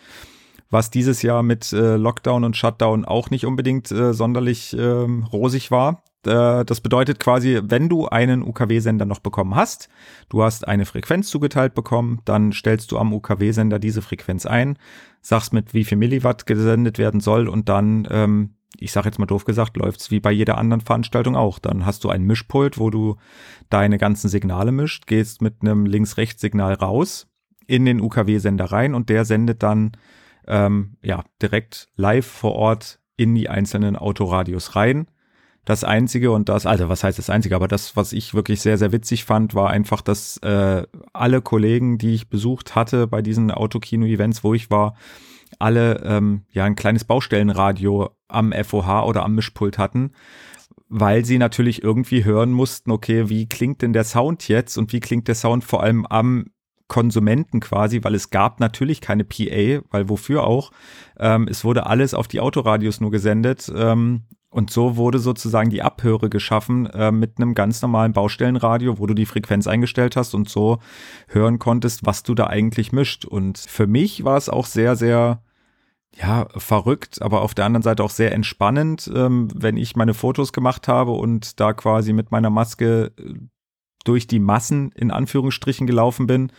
was 0.69 0.89
dieses 0.89 1.21
Jahr 1.21 1.43
mit 1.43 1.71
äh, 1.73 1.95
Lockdown 1.97 2.43
und 2.43 2.57
Shutdown 2.57 3.05
auch 3.05 3.29
nicht 3.29 3.45
unbedingt 3.45 3.91
äh, 3.91 4.13
sonderlich 4.13 4.77
äh, 4.77 4.83
rosig 4.83 5.71
war. 5.71 6.03
Das 6.25 6.79
bedeutet 6.79 7.19
quasi, 7.19 7.59
wenn 7.65 7.89
du 7.89 8.07
einen 8.07 8.43
UKW-Sender 8.43 9.05
noch 9.05 9.19
bekommen 9.19 9.55
hast, 9.55 9.89
du 10.29 10.41
hast 10.41 10.65
eine 10.65 10.85
Frequenz 10.85 11.29
zugeteilt 11.29 11.73
bekommen, 11.73 12.21
dann 12.23 12.53
stellst 12.53 12.93
du 12.93 12.97
am 12.97 13.11
UKW-Sender 13.11 13.77
diese 13.77 14.01
Frequenz 14.01 14.45
ein, 14.45 14.77
sagst 15.21 15.51
mit 15.51 15.73
wie 15.73 15.83
viel 15.83 15.97
Milliwatt 15.97 16.45
gesendet 16.45 16.97
werden 16.97 17.19
soll 17.19 17.49
und 17.49 17.67
dann, 17.67 18.07
ähm, 18.09 18.51
ich 18.79 18.93
sage 18.93 19.09
jetzt 19.09 19.19
mal 19.19 19.25
doof 19.25 19.43
gesagt, 19.43 19.75
läuft's 19.75 20.11
wie 20.11 20.21
bei 20.21 20.31
jeder 20.31 20.57
anderen 20.57 20.79
Veranstaltung 20.79 21.35
auch. 21.35 21.59
Dann 21.59 21.85
hast 21.85 22.05
du 22.05 22.09
ein 22.09 22.23
Mischpult, 22.23 22.77
wo 22.77 22.89
du 22.89 23.17
deine 23.69 23.97
ganzen 23.97 24.29
Signale 24.29 24.71
mischt, 24.71 25.07
gehst 25.07 25.41
mit 25.41 25.55
einem 25.61 25.85
Links-Rechts-Signal 25.85 26.75
raus 26.75 27.27
in 27.67 27.83
den 27.83 27.99
UKW-Sender 28.01 28.65
rein 28.65 28.95
und 28.95 29.09
der 29.09 29.25
sendet 29.25 29.61
dann 29.61 29.91
ähm, 30.47 30.97
ja 31.01 31.23
direkt 31.41 31.89
live 31.95 32.25
vor 32.25 32.53
Ort 32.53 32.99
in 33.15 33.35
die 33.35 33.49
einzelnen 33.49 33.95
Autoradios 33.95 34.75
rein. 34.75 35.07
Das 35.65 35.85
Einzige 35.85 36.31
und 36.31 36.49
das, 36.49 36.65
also 36.65 36.89
was 36.89 37.05
heißt 37.05 37.17
das 37.17 37.29
Einzige, 37.29 37.55
aber 37.55 37.69
das, 37.69 37.95
was 37.95 38.11
ich 38.11 38.33
wirklich 38.33 38.59
sehr, 38.61 38.77
sehr 38.77 38.91
witzig 38.91 39.23
fand, 39.23 39.55
war 39.55 39.69
einfach, 39.69 40.01
dass 40.01 40.37
äh, 40.37 40.83
alle 41.13 41.41
Kollegen, 41.41 41.97
die 41.97 42.15
ich 42.15 42.29
besucht 42.29 42.75
hatte 42.75 43.07
bei 43.07 43.21
diesen 43.21 43.49
Autokino-Events, 43.49 44.43
wo 44.43 44.53
ich 44.53 44.69
war, 44.69 44.95
alle 45.59 46.01
ähm, 46.03 46.43
ja 46.51 46.65
ein 46.65 46.75
kleines 46.75 47.05
Baustellenradio 47.05 48.09
am 48.27 48.51
FOH 48.51 49.05
oder 49.05 49.23
am 49.23 49.35
Mischpult 49.35 49.77
hatten, 49.77 50.11
weil 50.89 51.23
sie 51.23 51.37
natürlich 51.37 51.81
irgendwie 51.81 52.25
hören 52.25 52.51
mussten, 52.51 52.91
okay, 52.91 53.29
wie 53.29 53.47
klingt 53.47 53.81
denn 53.81 53.93
der 53.93 54.03
Sound 54.03 54.47
jetzt 54.49 54.77
und 54.77 54.91
wie 54.91 54.99
klingt 54.99 55.27
der 55.27 55.35
Sound 55.35 55.63
vor 55.63 55.81
allem 55.81 56.05
am 56.05 56.47
Konsumenten 56.87 57.59
quasi, 57.59 58.03
weil 58.03 58.15
es 58.15 58.29
gab 58.29 58.59
natürlich 58.59 59.01
keine 59.01 59.23
PA, 59.23 59.81
weil 59.89 60.09
wofür 60.09 60.43
auch. 60.45 60.71
Ähm, 61.17 61.47
es 61.49 61.63
wurde 61.63 61.85
alles 61.85 62.13
auf 62.13 62.27
die 62.27 62.39
Autoradios 62.39 63.01
nur 63.01 63.11
gesendet 63.11 63.71
ähm, 63.75 64.23
und 64.53 64.69
so 64.69 64.97
wurde 64.97 65.17
sozusagen 65.17 65.71
die 65.71 65.81
Abhöre 65.81 66.29
geschaffen 66.29 66.85
äh, 66.85 67.11
mit 67.11 67.37
einem 67.37 67.55
ganz 67.55 67.81
normalen 67.81 68.13
Baustellenradio, 68.13 68.99
wo 68.99 69.07
du 69.07 69.15
die 69.15 69.25
Frequenz 69.25 69.65
eingestellt 69.65 70.15
hast 70.15 70.35
und 70.35 70.47
so 70.47 70.77
hören 71.27 71.57
konntest, 71.57 72.05
was 72.05 72.21
du 72.21 72.35
da 72.35 72.47
eigentlich 72.47 72.91
mischt. 72.91 73.25
Und 73.25 73.57
für 73.57 73.87
mich 73.87 74.23
war 74.23 74.37
es 74.37 74.49
auch 74.49 74.67
sehr, 74.67 74.95
sehr, 74.95 75.41
ja, 76.15 76.47
verrückt, 76.55 77.19
aber 77.23 77.41
auf 77.41 77.55
der 77.55 77.65
anderen 77.65 77.81
Seite 77.81 78.03
auch 78.03 78.11
sehr 78.11 78.31
entspannend, 78.31 79.11
ähm, 79.15 79.47
wenn 79.55 79.75
ich 79.75 79.95
meine 79.95 80.13
Fotos 80.13 80.53
gemacht 80.53 80.87
habe 80.87 81.13
und 81.13 81.59
da 81.59 81.73
quasi 81.73 82.13
mit 82.13 82.29
meiner 82.29 82.51
Maske 82.51 83.11
äh, 83.17 83.33
durch 84.03 84.27
die 84.27 84.39
Massen 84.39 84.91
in 84.91 85.11
Anführungsstrichen 85.11 85.87
gelaufen 85.87 86.27
bin. 86.27 86.51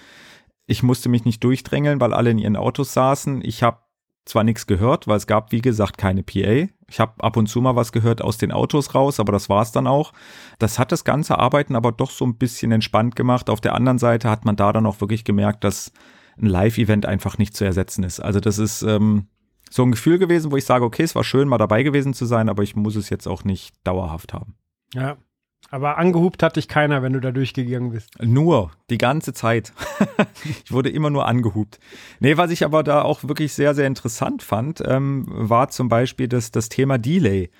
Ich 0.66 0.82
musste 0.82 1.08
mich 1.08 1.24
nicht 1.24 1.44
durchdrängeln, 1.44 2.00
weil 2.00 2.14
alle 2.14 2.30
in 2.30 2.38
ihren 2.38 2.56
Autos 2.56 2.92
saßen. 2.94 3.42
Ich 3.44 3.62
habe 3.62 3.78
zwar 4.24 4.44
nichts 4.44 4.66
gehört, 4.66 5.06
weil 5.06 5.18
es 5.18 5.26
gab, 5.26 5.52
wie 5.52 5.60
gesagt, 5.60 5.98
keine 5.98 6.22
PA. 6.22 6.68
Ich 6.88 7.00
habe 7.00 7.22
ab 7.22 7.36
und 7.36 7.46
zu 7.46 7.60
mal 7.60 7.76
was 7.76 7.92
gehört 7.92 8.22
aus 8.22 8.38
den 8.38 8.52
Autos 8.52 8.94
raus, 8.94 9.20
aber 9.20 9.32
das 9.32 9.48
war 9.48 9.62
es 9.62 9.72
dann 9.72 9.86
auch. 9.86 10.12
Das 10.58 10.78
hat 10.78 10.92
das 10.92 11.04
ganze 11.04 11.38
Arbeiten 11.38 11.76
aber 11.76 11.92
doch 11.92 12.10
so 12.10 12.24
ein 12.24 12.36
bisschen 12.36 12.72
entspannt 12.72 13.16
gemacht. 13.16 13.50
Auf 13.50 13.60
der 13.60 13.74
anderen 13.74 13.98
Seite 13.98 14.30
hat 14.30 14.44
man 14.44 14.56
da 14.56 14.72
dann 14.72 14.86
auch 14.86 15.00
wirklich 15.00 15.24
gemerkt, 15.24 15.64
dass 15.64 15.92
ein 16.40 16.46
Live-Event 16.46 17.06
einfach 17.06 17.38
nicht 17.38 17.56
zu 17.56 17.64
ersetzen 17.64 18.02
ist. 18.02 18.20
Also 18.20 18.40
das 18.40 18.58
ist 18.58 18.82
ähm, 18.82 19.28
so 19.70 19.82
ein 19.82 19.92
Gefühl 19.92 20.18
gewesen, 20.18 20.50
wo 20.50 20.56
ich 20.56 20.64
sage, 20.64 20.84
okay, 20.84 21.02
es 21.02 21.14
war 21.14 21.24
schön, 21.24 21.48
mal 21.48 21.58
dabei 21.58 21.82
gewesen 21.82 22.14
zu 22.14 22.26
sein, 22.26 22.48
aber 22.48 22.62
ich 22.62 22.76
muss 22.76 22.96
es 22.96 23.10
jetzt 23.10 23.26
auch 23.26 23.44
nicht 23.44 23.74
dauerhaft 23.84 24.32
haben. 24.32 24.54
Ja, 24.94 25.16
aber 25.70 25.98
angehupt 25.98 26.42
hat 26.42 26.56
dich 26.56 26.68
keiner, 26.68 27.02
wenn 27.02 27.12
du 27.12 27.20
da 27.20 27.32
durchgegangen 27.32 27.90
bist. 27.90 28.10
Nur, 28.22 28.70
die 28.90 28.98
ganze 28.98 29.32
Zeit. 29.32 29.72
ich 30.64 30.72
wurde 30.72 30.90
immer 30.90 31.10
nur 31.10 31.26
angehupt. 31.26 31.78
Nee, 32.20 32.36
was 32.36 32.50
ich 32.50 32.64
aber 32.64 32.82
da 32.82 33.02
auch 33.02 33.24
wirklich 33.24 33.52
sehr, 33.52 33.74
sehr 33.74 33.86
interessant 33.86 34.42
fand, 34.42 34.82
ähm, 34.86 35.24
war 35.28 35.68
zum 35.68 35.88
Beispiel 35.88 36.28
das, 36.28 36.50
das 36.50 36.68
Thema 36.68 36.98
Delay. 36.98 37.50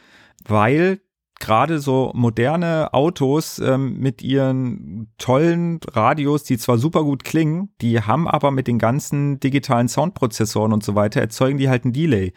Weil 0.47 1.01
gerade 1.41 1.79
so 1.79 2.13
moderne 2.15 2.95
Autos 2.95 3.59
ähm, 3.59 3.99
mit 3.99 4.23
ihren 4.23 5.13
tollen 5.19 5.81
Radios, 5.93 6.45
die 6.45 6.59
zwar 6.59 6.79
super 6.79 7.03
gut 7.03 7.25
klingen, 7.25 7.71
die 7.81 8.01
haben 8.01 8.29
aber 8.29 8.51
mit 8.51 8.67
den 8.67 8.79
ganzen 8.79 9.41
digitalen 9.41 9.89
Soundprozessoren 9.89 10.73
und 10.73 10.85
so 10.85 10.95
weiter, 10.95 11.21
erzeugen 11.21 11.59
die 11.59 11.69
halt 11.69 11.85
ein 11.85 11.93
Delay. 11.93 12.33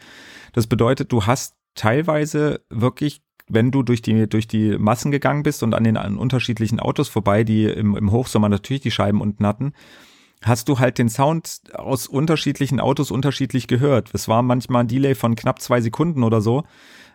Das 0.52 0.66
bedeutet, 0.66 1.12
du 1.12 1.26
hast 1.26 1.54
teilweise 1.74 2.64
wirklich 2.70 3.22
wenn 3.48 3.70
du 3.70 3.82
durch 3.82 4.02
die, 4.02 4.28
durch 4.28 4.46
die 4.46 4.78
Massen 4.78 5.10
gegangen 5.10 5.42
bist 5.42 5.62
und 5.62 5.74
an 5.74 5.84
den 5.84 5.96
an 5.96 6.16
unterschiedlichen 6.16 6.80
Autos 6.80 7.08
vorbei, 7.08 7.44
die 7.44 7.64
im, 7.64 7.96
im 7.96 8.12
Hochsommer 8.12 8.48
natürlich 8.48 8.82
die 8.82 8.90
Scheiben 8.90 9.20
unten 9.20 9.46
hatten, 9.46 9.72
hast 10.42 10.68
du 10.68 10.78
halt 10.78 10.98
den 10.98 11.08
Sound 11.08 11.60
aus 11.74 12.06
unterschiedlichen 12.06 12.80
Autos 12.80 13.10
unterschiedlich 13.10 13.66
gehört. 13.66 14.10
Es 14.12 14.28
war 14.28 14.42
manchmal 14.42 14.84
ein 14.84 14.88
Delay 14.88 15.14
von 15.14 15.34
knapp 15.34 15.60
zwei 15.60 15.80
Sekunden 15.80 16.22
oder 16.22 16.40
so, 16.40 16.64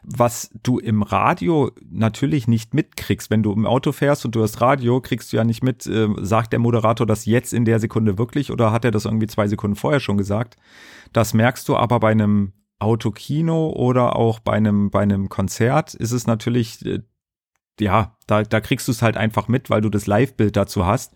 was 0.04 0.52
du 0.64 0.80
im 0.80 1.02
Radio 1.02 1.72
natürlich 1.90 2.48
nicht 2.48 2.74
mitkriegst. 2.74 3.30
Wenn 3.30 3.44
du 3.44 3.54
im 3.54 3.66
Auto 3.66 3.94
fährst 3.94 4.26
und 4.26 4.36
du 4.36 4.44
hast 4.44 4.60
Radio, 4.60 5.00
kriegst 5.00 5.32
du 5.32 5.38
ja 5.38 5.46
nicht 5.46 5.64
mit, 5.64 5.86
äh, 5.88 6.10
sagt 6.22 6.52
der 6.52 6.60
Moderator 6.60 7.08
das 7.08 7.26
jetzt 7.26 7.54
in 7.54 7.64
der 7.64 7.80
Sekunde 7.80 8.18
wirklich 8.18 8.52
oder 8.52 8.72
hat 8.72 8.84
er 8.84 8.92
das 8.92 9.06
irgendwie 9.06 9.28
zwei 9.28 9.48
Sekunden 9.48 9.78
vorher 9.78 10.02
schon 10.02 10.18
gesagt. 10.18 10.58
Das 11.14 11.34
merkst 11.34 11.70
du 11.70 11.78
aber 11.78 12.00
bei 12.02 12.12
einem 12.12 12.52
Autokino 12.84 13.70
oder 13.70 14.16
auch 14.16 14.40
bei 14.40 14.54
einem, 14.54 14.92
bei 14.92 15.02
einem 15.02 15.30
Konzert 15.30 15.94
ist 15.94 16.12
es 16.12 16.28
natürlich, 16.28 16.86
äh, 16.86 17.02
ja, 17.80 18.16
da, 18.28 18.44
da 18.44 18.62
kriegst 18.62 18.88
du 18.88 18.92
es 18.92 19.02
halt 19.02 19.18
einfach 19.18 19.48
mit, 19.48 19.70
weil 19.70 19.82
du 19.82 19.90
das 19.90 20.08
Live-Bild 20.08 20.56
dazu 20.56 20.86
hast. 20.86 21.14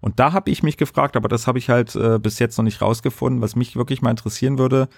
Und 0.00 0.20
da 0.20 0.32
habe 0.32 0.50
ich 0.50 0.62
mich 0.62 0.76
gefragt, 0.76 1.16
aber 1.16 1.28
das 1.28 1.46
habe 1.46 1.58
ich 1.58 1.68
halt 1.68 1.94
äh, 1.96 2.18
bis 2.18 2.38
jetzt 2.38 2.56
noch 2.56 2.64
nicht 2.64 2.80
rausgefunden, 2.80 3.42
was 3.42 3.56
mich 3.56 3.76
wirklich 3.76 4.00
mal 4.00 4.10
interessieren 4.10 4.58
würde, 4.58 4.88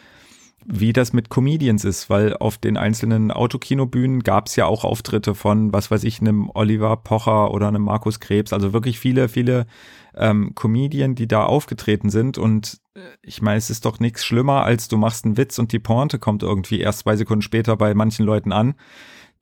wie 0.67 0.93
das 0.93 1.13
mit 1.13 1.31
Comedians 1.31 1.85
ist, 1.85 2.11
weil 2.11 2.37
auf 2.37 2.59
den 2.59 2.77
einzelnen 2.77 3.31
Autokinobühnen 3.31 4.23
gab 4.23 4.47
es 4.47 4.57
ja 4.57 4.67
auch 4.67 4.85
Auftritte 4.85 5.35
von, 5.35 5.73
was 5.73 5.91
weiß 5.91 6.05
ich, 6.05 6.21
einem 6.21 6.51
Oliver 6.53 6.97
Pocher 6.99 7.51
oder 7.51 7.69
einem 7.69 7.83
Markus 7.83 8.21
Krebs, 8.21 8.53
also 8.53 8.73
wirklich 8.73 8.99
viele, 8.99 9.29
viele 9.29 9.67
ähm, 10.15 10.55
Comedien, 10.55 11.15
die 11.15 11.27
da 11.27 11.45
aufgetreten 11.45 12.11
sind. 12.11 12.37
Und 12.37 12.81
ich 13.23 13.43
meine, 13.43 13.59
es 13.59 13.71
ist 13.71 13.85
doch 13.85 14.01
nichts 14.01 14.25
schlimmer, 14.25 14.65
als 14.65 14.89
du 14.89 14.97
machst 14.97 15.25
einen 15.25 15.37
Witz 15.37 15.59
und 15.59 15.73
die 15.73 15.79
Pointe 15.79 16.19
kommt 16.19 16.43
irgendwie 16.43 16.81
erst 16.81 17.01
zwei 17.01 17.17
Sekunden 17.17 17.43
später 17.43 17.77
bei 17.77 17.95
manchen 17.95 18.25
Leuten 18.25 18.53
an. 18.53 18.75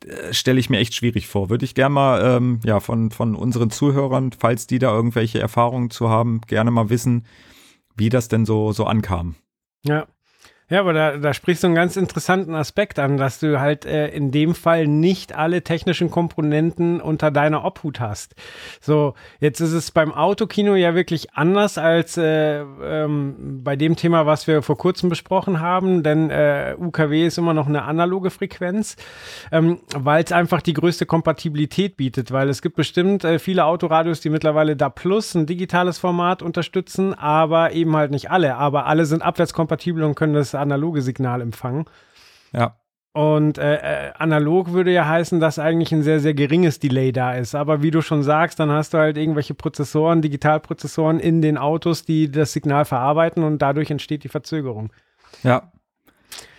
Äh, 0.04 0.32
Stelle 0.32 0.60
ich 0.60 0.70
mir 0.70 0.78
echt 0.78 0.94
schwierig 0.94 1.28
vor. 1.28 1.50
Würde 1.50 1.64
ich 1.64 1.74
gerne 1.74 1.94
mal 1.94 2.36
ähm, 2.36 2.60
ja, 2.64 2.80
von, 2.80 3.10
von 3.10 3.34
unseren 3.34 3.70
Zuhörern, 3.70 4.32
falls 4.32 4.66
die 4.66 4.78
da 4.78 4.94
irgendwelche 4.94 5.40
Erfahrungen 5.40 5.90
zu 5.90 6.08
haben, 6.08 6.40
gerne 6.46 6.70
mal 6.70 6.90
wissen, 6.90 7.26
wie 7.96 8.08
das 8.08 8.28
denn 8.28 8.46
so, 8.46 8.72
so 8.72 8.84
ankam. 8.84 9.34
Ja, 9.84 10.06
ja, 10.70 10.80
aber 10.80 10.92
da, 10.92 11.16
da 11.16 11.32
sprichst 11.32 11.62
du 11.62 11.68
einen 11.68 11.74
ganz 11.74 11.96
interessanten 11.96 12.54
Aspekt 12.54 12.98
an, 12.98 13.16
dass 13.16 13.38
du 13.38 13.58
halt 13.58 13.86
äh, 13.86 14.08
in 14.08 14.30
dem 14.30 14.54
Fall 14.54 14.86
nicht 14.86 15.34
alle 15.34 15.62
technischen 15.62 16.10
Komponenten 16.10 17.00
unter 17.00 17.30
deiner 17.30 17.64
Obhut 17.64 18.00
hast. 18.00 18.34
So, 18.80 19.14
jetzt 19.40 19.60
ist 19.60 19.72
es 19.72 19.90
beim 19.90 20.12
Autokino 20.12 20.74
ja 20.74 20.94
wirklich 20.94 21.34
anders 21.34 21.78
als 21.78 22.18
äh, 22.18 22.60
ähm, 22.60 23.62
bei 23.64 23.76
dem 23.76 23.96
Thema, 23.96 24.26
was 24.26 24.46
wir 24.46 24.60
vor 24.60 24.76
kurzem 24.76 25.08
besprochen 25.08 25.60
haben, 25.60 26.02
denn 26.02 26.28
äh, 26.28 26.74
UKW 26.78 27.26
ist 27.26 27.38
immer 27.38 27.54
noch 27.54 27.66
eine 27.66 27.84
analoge 27.84 28.30
Frequenz, 28.30 28.96
ähm, 29.50 29.80
weil 29.96 30.22
es 30.22 30.32
einfach 30.32 30.60
die 30.60 30.74
größte 30.74 31.06
Kompatibilität 31.06 31.96
bietet, 31.96 32.30
weil 32.30 32.50
es 32.50 32.60
gibt 32.60 32.76
bestimmt 32.76 33.24
äh, 33.24 33.38
viele 33.38 33.64
Autoradios, 33.64 34.20
die 34.20 34.28
mittlerweile 34.28 34.76
da 34.76 34.90
Plus, 34.90 35.34
ein 35.34 35.46
digitales 35.46 35.98
Format 35.98 36.42
unterstützen, 36.42 37.14
aber 37.14 37.72
eben 37.72 37.96
halt 37.96 38.10
nicht 38.10 38.30
alle, 38.30 38.56
aber 38.56 38.86
alle 38.86 39.06
sind 39.06 39.22
abwärtskompatibel 39.22 40.02
und 40.02 40.14
können 40.14 40.34
das 40.34 40.57
analoge 40.58 41.02
Signal 41.02 41.40
empfangen. 41.40 41.84
Ja. 42.52 42.76
Und 43.12 43.58
äh, 43.58 43.76
äh, 44.08 44.12
analog 44.18 44.72
würde 44.72 44.92
ja 44.92 45.08
heißen, 45.08 45.40
dass 45.40 45.58
eigentlich 45.58 45.92
ein 45.92 46.02
sehr, 46.02 46.20
sehr 46.20 46.34
geringes 46.34 46.78
Delay 46.78 47.10
da 47.10 47.34
ist. 47.34 47.54
Aber 47.54 47.82
wie 47.82 47.90
du 47.90 48.00
schon 48.00 48.22
sagst, 48.22 48.60
dann 48.60 48.70
hast 48.70 48.94
du 48.94 48.98
halt 48.98 49.16
irgendwelche 49.16 49.54
Prozessoren, 49.54 50.22
Digitalprozessoren 50.22 51.18
in 51.18 51.42
den 51.42 51.58
Autos, 51.58 52.04
die 52.04 52.30
das 52.30 52.52
Signal 52.52 52.84
verarbeiten 52.84 53.42
und 53.42 53.58
dadurch 53.60 53.90
entsteht 53.90 54.24
die 54.24 54.28
Verzögerung. 54.28 54.92
Ja. 55.42 55.72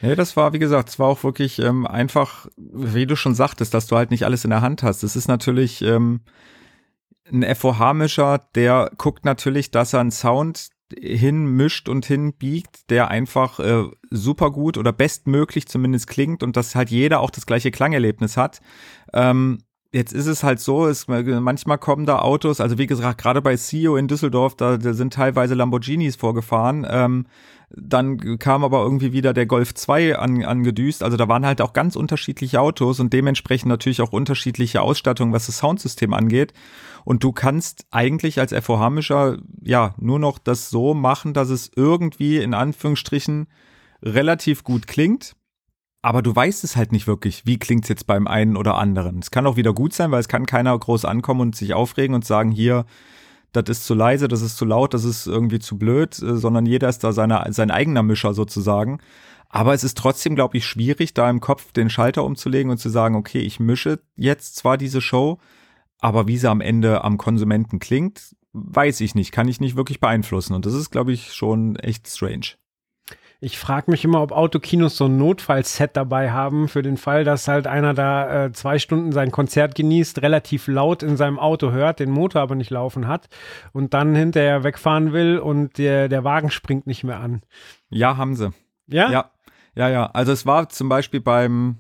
Ja, 0.02 0.16
das 0.16 0.36
war, 0.36 0.52
wie 0.52 0.60
gesagt, 0.60 0.90
es 0.90 1.00
war 1.00 1.08
auch 1.08 1.24
wirklich 1.24 1.60
ähm, 1.60 1.86
einfach, 1.86 2.48
wie 2.58 3.06
du 3.06 3.16
schon 3.16 3.36
sagtest, 3.36 3.74
dass 3.74 3.88
du 3.88 3.96
halt 3.96 4.12
nicht 4.12 4.26
alles 4.26 4.44
in 4.44 4.50
der 4.50 4.62
Hand 4.62 4.84
hast. 4.84 5.04
Es 5.04 5.16
ist 5.16 5.28
natürlich 5.28 5.82
ähm, 5.82 6.22
ein 7.32 7.44
FOH-Mischer, 7.56 8.40
der 8.56 8.92
guckt 8.98 9.26
natürlich, 9.26 9.72
dass 9.72 9.94
er 9.94 10.00
einen 10.00 10.12
Sound 10.12 10.70
hinmischt 10.98 11.90
und 11.90 12.06
hinbiegt, 12.06 12.90
der 12.90 13.10
einfach 13.10 13.60
äh, 13.60 13.84
super 14.10 14.52
gut 14.52 14.78
oder 14.78 14.92
bestmöglich 14.92 15.68
zumindest 15.68 16.08
klingt 16.08 16.44
und 16.44 16.58
dass 16.58 16.76
halt 16.76 16.90
jeder 16.90 17.20
auch 17.20 17.32
das 17.32 17.46
gleiche 17.46 17.72
Klangerlebnis 17.72 18.38
hat. 18.38 18.62
Ähm, 19.14 19.60
jetzt 19.92 20.14
ist 20.14 20.28
es 20.28 20.44
halt 20.44 20.60
so, 20.60 20.88
es, 20.88 21.08
manchmal 21.08 21.78
kommen 21.78 22.06
da 22.06 22.20
Autos, 22.20 22.62
also 22.62 22.78
wie 22.78 22.88
gesagt, 22.88 23.20
gerade 23.20 23.42
bei 23.42 23.56
CEO 23.56 23.96
in 23.96 24.08
Düsseldorf, 24.08 24.56
da, 24.56 24.78
da 24.78 24.94
sind 24.94 25.14
teilweise 25.14 25.56
Lamborghinis 25.56 26.16
vorgefahren. 26.16 26.86
Ähm, 26.90 27.26
dann 27.76 28.40
kam 28.40 28.64
aber 28.64 28.82
irgendwie 28.82 29.14
wieder 29.14 29.34
der 29.34 29.46
Golf 29.46 29.74
2 29.76 30.18
an, 30.18 30.44
angedüst. 30.44 31.04
Also 31.04 31.18
da 31.18 31.28
waren 31.28 31.46
halt 31.46 31.62
auch 31.62 31.74
ganz 31.74 31.96
unterschiedliche 31.96 32.60
Autos 32.62 33.00
und 33.00 33.14
dementsprechend 33.14 33.70
natürlich 33.70 34.02
auch 34.02 34.12
unterschiedliche 34.12 34.82
Ausstattungen, 34.82 35.34
was 35.34 35.46
das 35.46 35.60
Soundsystem 35.60 36.14
angeht. 36.14 36.54
Und 37.06 37.24
du 37.24 37.32
kannst 37.32 37.86
eigentlich 37.92 38.40
als 38.40 38.54
FOH-Mischer 38.54 39.38
ja 39.64 39.94
nur 39.98 40.20
noch 40.20 40.40
das 40.40 40.70
so 40.70 40.94
machen, 40.94 41.34
dass 41.34 41.50
es 41.50 41.72
irgendwie 41.76 42.38
in 42.38 42.54
Anführungsstrichen 42.54 43.48
relativ 44.04 44.64
gut 44.64 44.88
klingt. 44.88 45.36
aber 46.02 46.22
du 46.22 46.34
weißt 46.36 46.64
es 46.64 46.76
halt 46.76 46.92
nicht 46.92 47.08
wirklich, 47.08 47.46
wie 47.46 47.60
klingt's 47.60 47.90
jetzt 47.90 48.08
beim 48.08 48.28
einen 48.28 48.56
oder 48.56 48.76
anderen. 48.76 49.20
Es 49.20 49.32
kann 49.32 49.46
auch 49.46 49.58
wieder 49.58 49.74
gut 49.74 49.94
sein, 49.94 50.12
weil 50.12 50.22
es 50.22 50.30
kann 50.30 50.46
keiner 50.46 50.78
groß 50.78 51.06
ankommen 51.06 51.42
und 51.42 51.56
sich 51.56 51.74
aufregen 51.74 52.16
und 52.16 52.26
sagen, 52.26 52.52
hier, 52.52 52.86
das 53.52 53.70
ist 53.70 53.86
zu 53.86 53.94
leise, 53.94 54.28
das 54.28 54.42
ist 54.42 54.58
zu 54.58 54.66
laut, 54.66 54.94
das 54.94 55.04
ist 55.04 55.28
irgendwie 55.28 55.60
zu 55.60 55.78
blöd, 55.78 56.22
äh, 56.22 56.36
sondern 56.36 56.66
jeder 56.66 56.90
ist 56.90 57.04
da 57.04 57.12
seine, 57.12 57.46
sein 57.50 57.72
eigener 57.72 58.04
Mischer 58.04 58.34
sozusagen. 58.34 59.00
Aber 59.50 59.74
es 59.74 59.84
ist 59.84 59.98
trotzdem, 59.98 60.36
glaube 60.36 60.58
ich, 60.58 60.66
schwierig, 60.66 61.16
da 61.16 61.30
im 61.30 61.40
Kopf 61.40 61.72
den 61.72 61.90
Schalter 61.90 62.24
umzulegen 62.24 62.72
und 62.72 62.78
zu 62.78 62.90
sagen, 62.90 63.16
okay, 63.16 63.40
ich 63.40 63.60
mische 63.60 64.00
jetzt 64.16 64.56
zwar 64.56 64.78
diese 64.78 65.02
Show, 65.02 65.40
aber 66.00 66.28
wie 66.28 66.38
sie 66.38 66.50
am 66.50 66.62
Ende 66.62 67.04
am 67.04 67.18
Konsumenten 67.18 67.80
klingt, 67.80 68.36
weiß 68.54 69.02
ich 69.02 69.16
nicht, 69.16 69.32
kann 69.32 69.48
ich 69.48 69.60
nicht 69.60 69.76
wirklich 69.76 70.00
beeinflussen. 70.00 70.54
Und 70.54 70.66
das 70.66 70.74
ist, 70.74 70.92
glaube 70.92 71.12
ich, 71.12 71.34
schon 71.34 71.76
echt 71.78 72.08
strange. 72.08 72.56
Ich 73.42 73.58
frage 73.58 73.90
mich 73.90 74.04
immer, 74.04 74.22
ob 74.22 74.34
Autokinos 74.34 74.98
so 74.98 75.06
ein 75.06 75.18
Notfallset 75.18 75.96
dabei 75.96 76.32
haben 76.32 76.68
für 76.68 76.82
den 76.82 76.98
Fall, 76.98 77.24
dass 77.24 77.48
halt 77.48 77.68
einer 77.68 77.94
da 77.94 78.46
äh, 78.46 78.52
zwei 78.52 78.80
Stunden 78.80 79.14
sein 79.14 79.32
Konzert 79.32 79.76
genießt, 79.76 80.22
relativ 80.22 80.68
laut 80.68 81.04
in 81.04 81.16
seinem 81.16 81.40
Auto 81.40 81.72
hört, 81.72 82.02
den 82.02 82.12
Motor 82.12 82.42
aber 82.42 82.56
nicht 82.56 82.70
laufen 82.70 83.08
hat 83.08 83.30
und 83.72 83.94
dann 83.94 84.14
hinterher 84.14 84.66
wegfahren 84.66 85.14
will 85.14 85.40
und 85.40 85.78
der, 85.78 86.10
der 86.10 86.26
Wagen 86.26 86.52
springt 86.52 86.86
nicht 86.86 87.06
mehr 87.06 87.22
an. 87.22 87.42
Ja, 87.90 88.18
haben 88.18 88.36
sie. 88.36 88.52
Ja? 88.88 89.10
Ja, 89.10 89.32
ja, 89.74 89.88
ja. 89.88 90.06
Also 90.08 90.34
es 90.34 90.46
war 90.46 90.68
zum 90.68 90.90
Beispiel 90.90 91.22
beim 91.22 91.78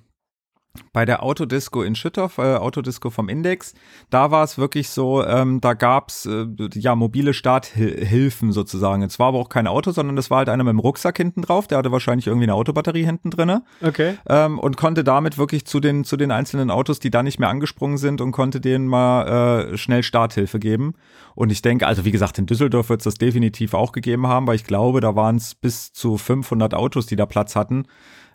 bei 0.93 1.05
der 1.05 1.23
Autodisco 1.23 1.81
in 1.81 1.95
Schüttorf, 1.95 2.37
äh, 2.37 2.55
Autodisco 2.55 3.09
vom 3.09 3.27
Index, 3.27 3.73
da 4.09 4.31
war 4.31 4.43
es 4.43 4.57
wirklich 4.57 4.89
so, 4.89 5.25
ähm, 5.25 5.61
da 5.61 5.73
gab's 5.73 6.25
äh, 6.25 6.45
ja 6.75 6.95
mobile 6.95 7.33
Starthilfen 7.33 8.51
sozusagen. 8.51 9.01
Es 9.01 9.19
war 9.19 9.29
aber 9.29 9.39
auch 9.39 9.49
kein 9.49 9.67
Auto, 9.67 9.91
sondern 9.91 10.17
es 10.17 10.29
war 10.29 10.39
halt 10.39 10.49
einer 10.49 10.63
mit 10.63 10.71
dem 10.71 10.79
Rucksack 10.79 11.17
hinten 11.17 11.41
drauf, 11.41 11.67
der 11.67 11.79
hatte 11.79 11.91
wahrscheinlich 11.91 12.27
irgendwie 12.27 12.45
eine 12.45 12.53
Autobatterie 12.53 13.03
hinten 13.03 13.31
drinne. 13.31 13.63
Okay. 13.81 14.17
Ähm, 14.27 14.59
und 14.59 14.77
konnte 14.77 15.03
damit 15.03 15.37
wirklich 15.37 15.65
zu 15.65 15.79
den, 15.79 16.03
zu 16.03 16.17
den 16.17 16.31
einzelnen 16.31 16.69
Autos, 16.69 16.99
die 16.99 17.09
da 17.09 17.23
nicht 17.23 17.39
mehr 17.39 17.49
angesprungen 17.49 17.97
sind 17.97 18.21
und 18.21 18.31
konnte 18.31 18.61
denen 18.61 18.87
mal 18.87 19.71
äh, 19.73 19.77
schnell 19.77 20.03
Starthilfe 20.03 20.59
geben. 20.59 20.93
Und 21.35 21.51
ich 21.51 21.61
denke, 21.61 21.87
also 21.87 22.05
wie 22.05 22.11
gesagt, 22.11 22.37
in 22.37 22.45
Düsseldorf 22.45 22.89
wird 22.89 23.01
es 23.01 23.05
das 23.05 23.15
definitiv 23.15 23.73
auch 23.73 23.91
gegeben 23.91 24.27
haben, 24.27 24.45
weil 24.47 24.55
ich 24.55 24.65
glaube, 24.65 25.01
da 25.01 25.15
waren 25.15 25.37
es 25.37 25.55
bis 25.55 25.93
zu 25.93 26.17
500 26.17 26.73
Autos, 26.73 27.05
die 27.05 27.15
da 27.15 27.25
Platz 27.25 27.55
hatten. 27.55 27.85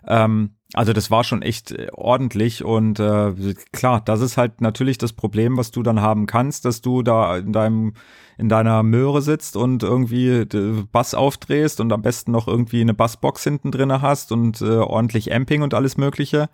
Ähm, 0.07 0.55
also 0.73 0.93
das 0.93 1.09
war 1.11 1.23
schon 1.23 1.41
echt 1.41 1.71
äh, 1.71 1.87
ordentlich 1.93 2.63
und 2.63 2.99
äh, 2.99 3.33
klar, 3.71 4.01
das 4.01 4.21
ist 4.21 4.37
halt 4.37 4.61
natürlich 4.61 4.97
das 4.97 5.13
Problem, 5.13 5.57
was 5.57 5.71
du 5.71 5.83
dann 5.83 6.01
haben 6.01 6.25
kannst, 6.25 6.65
dass 6.65 6.81
du 6.81 7.01
da 7.01 7.37
in 7.37 7.53
deinem 7.53 7.93
in 8.37 8.49
deiner 8.49 8.83
Möhre 8.83 9.21
sitzt 9.21 9.55
und 9.55 9.81
irgendwie 9.81 10.45
Bass 10.91 11.13
aufdrehst 11.13 11.79
und 11.79 11.93
am 11.93 12.01
besten 12.01 12.31
noch 12.31 12.49
irgendwie 12.49 12.81
eine 12.81 12.93
Bassbox 12.93 13.43
hinten 13.43 13.71
drinne 13.71 14.01
hast 14.01 14.33
und 14.33 14.61
äh, 14.61 14.77
ordentlich 14.77 15.33
Amping 15.33 15.61
und 15.61 15.73
alles 15.73 15.95
Mögliche. 15.95 16.49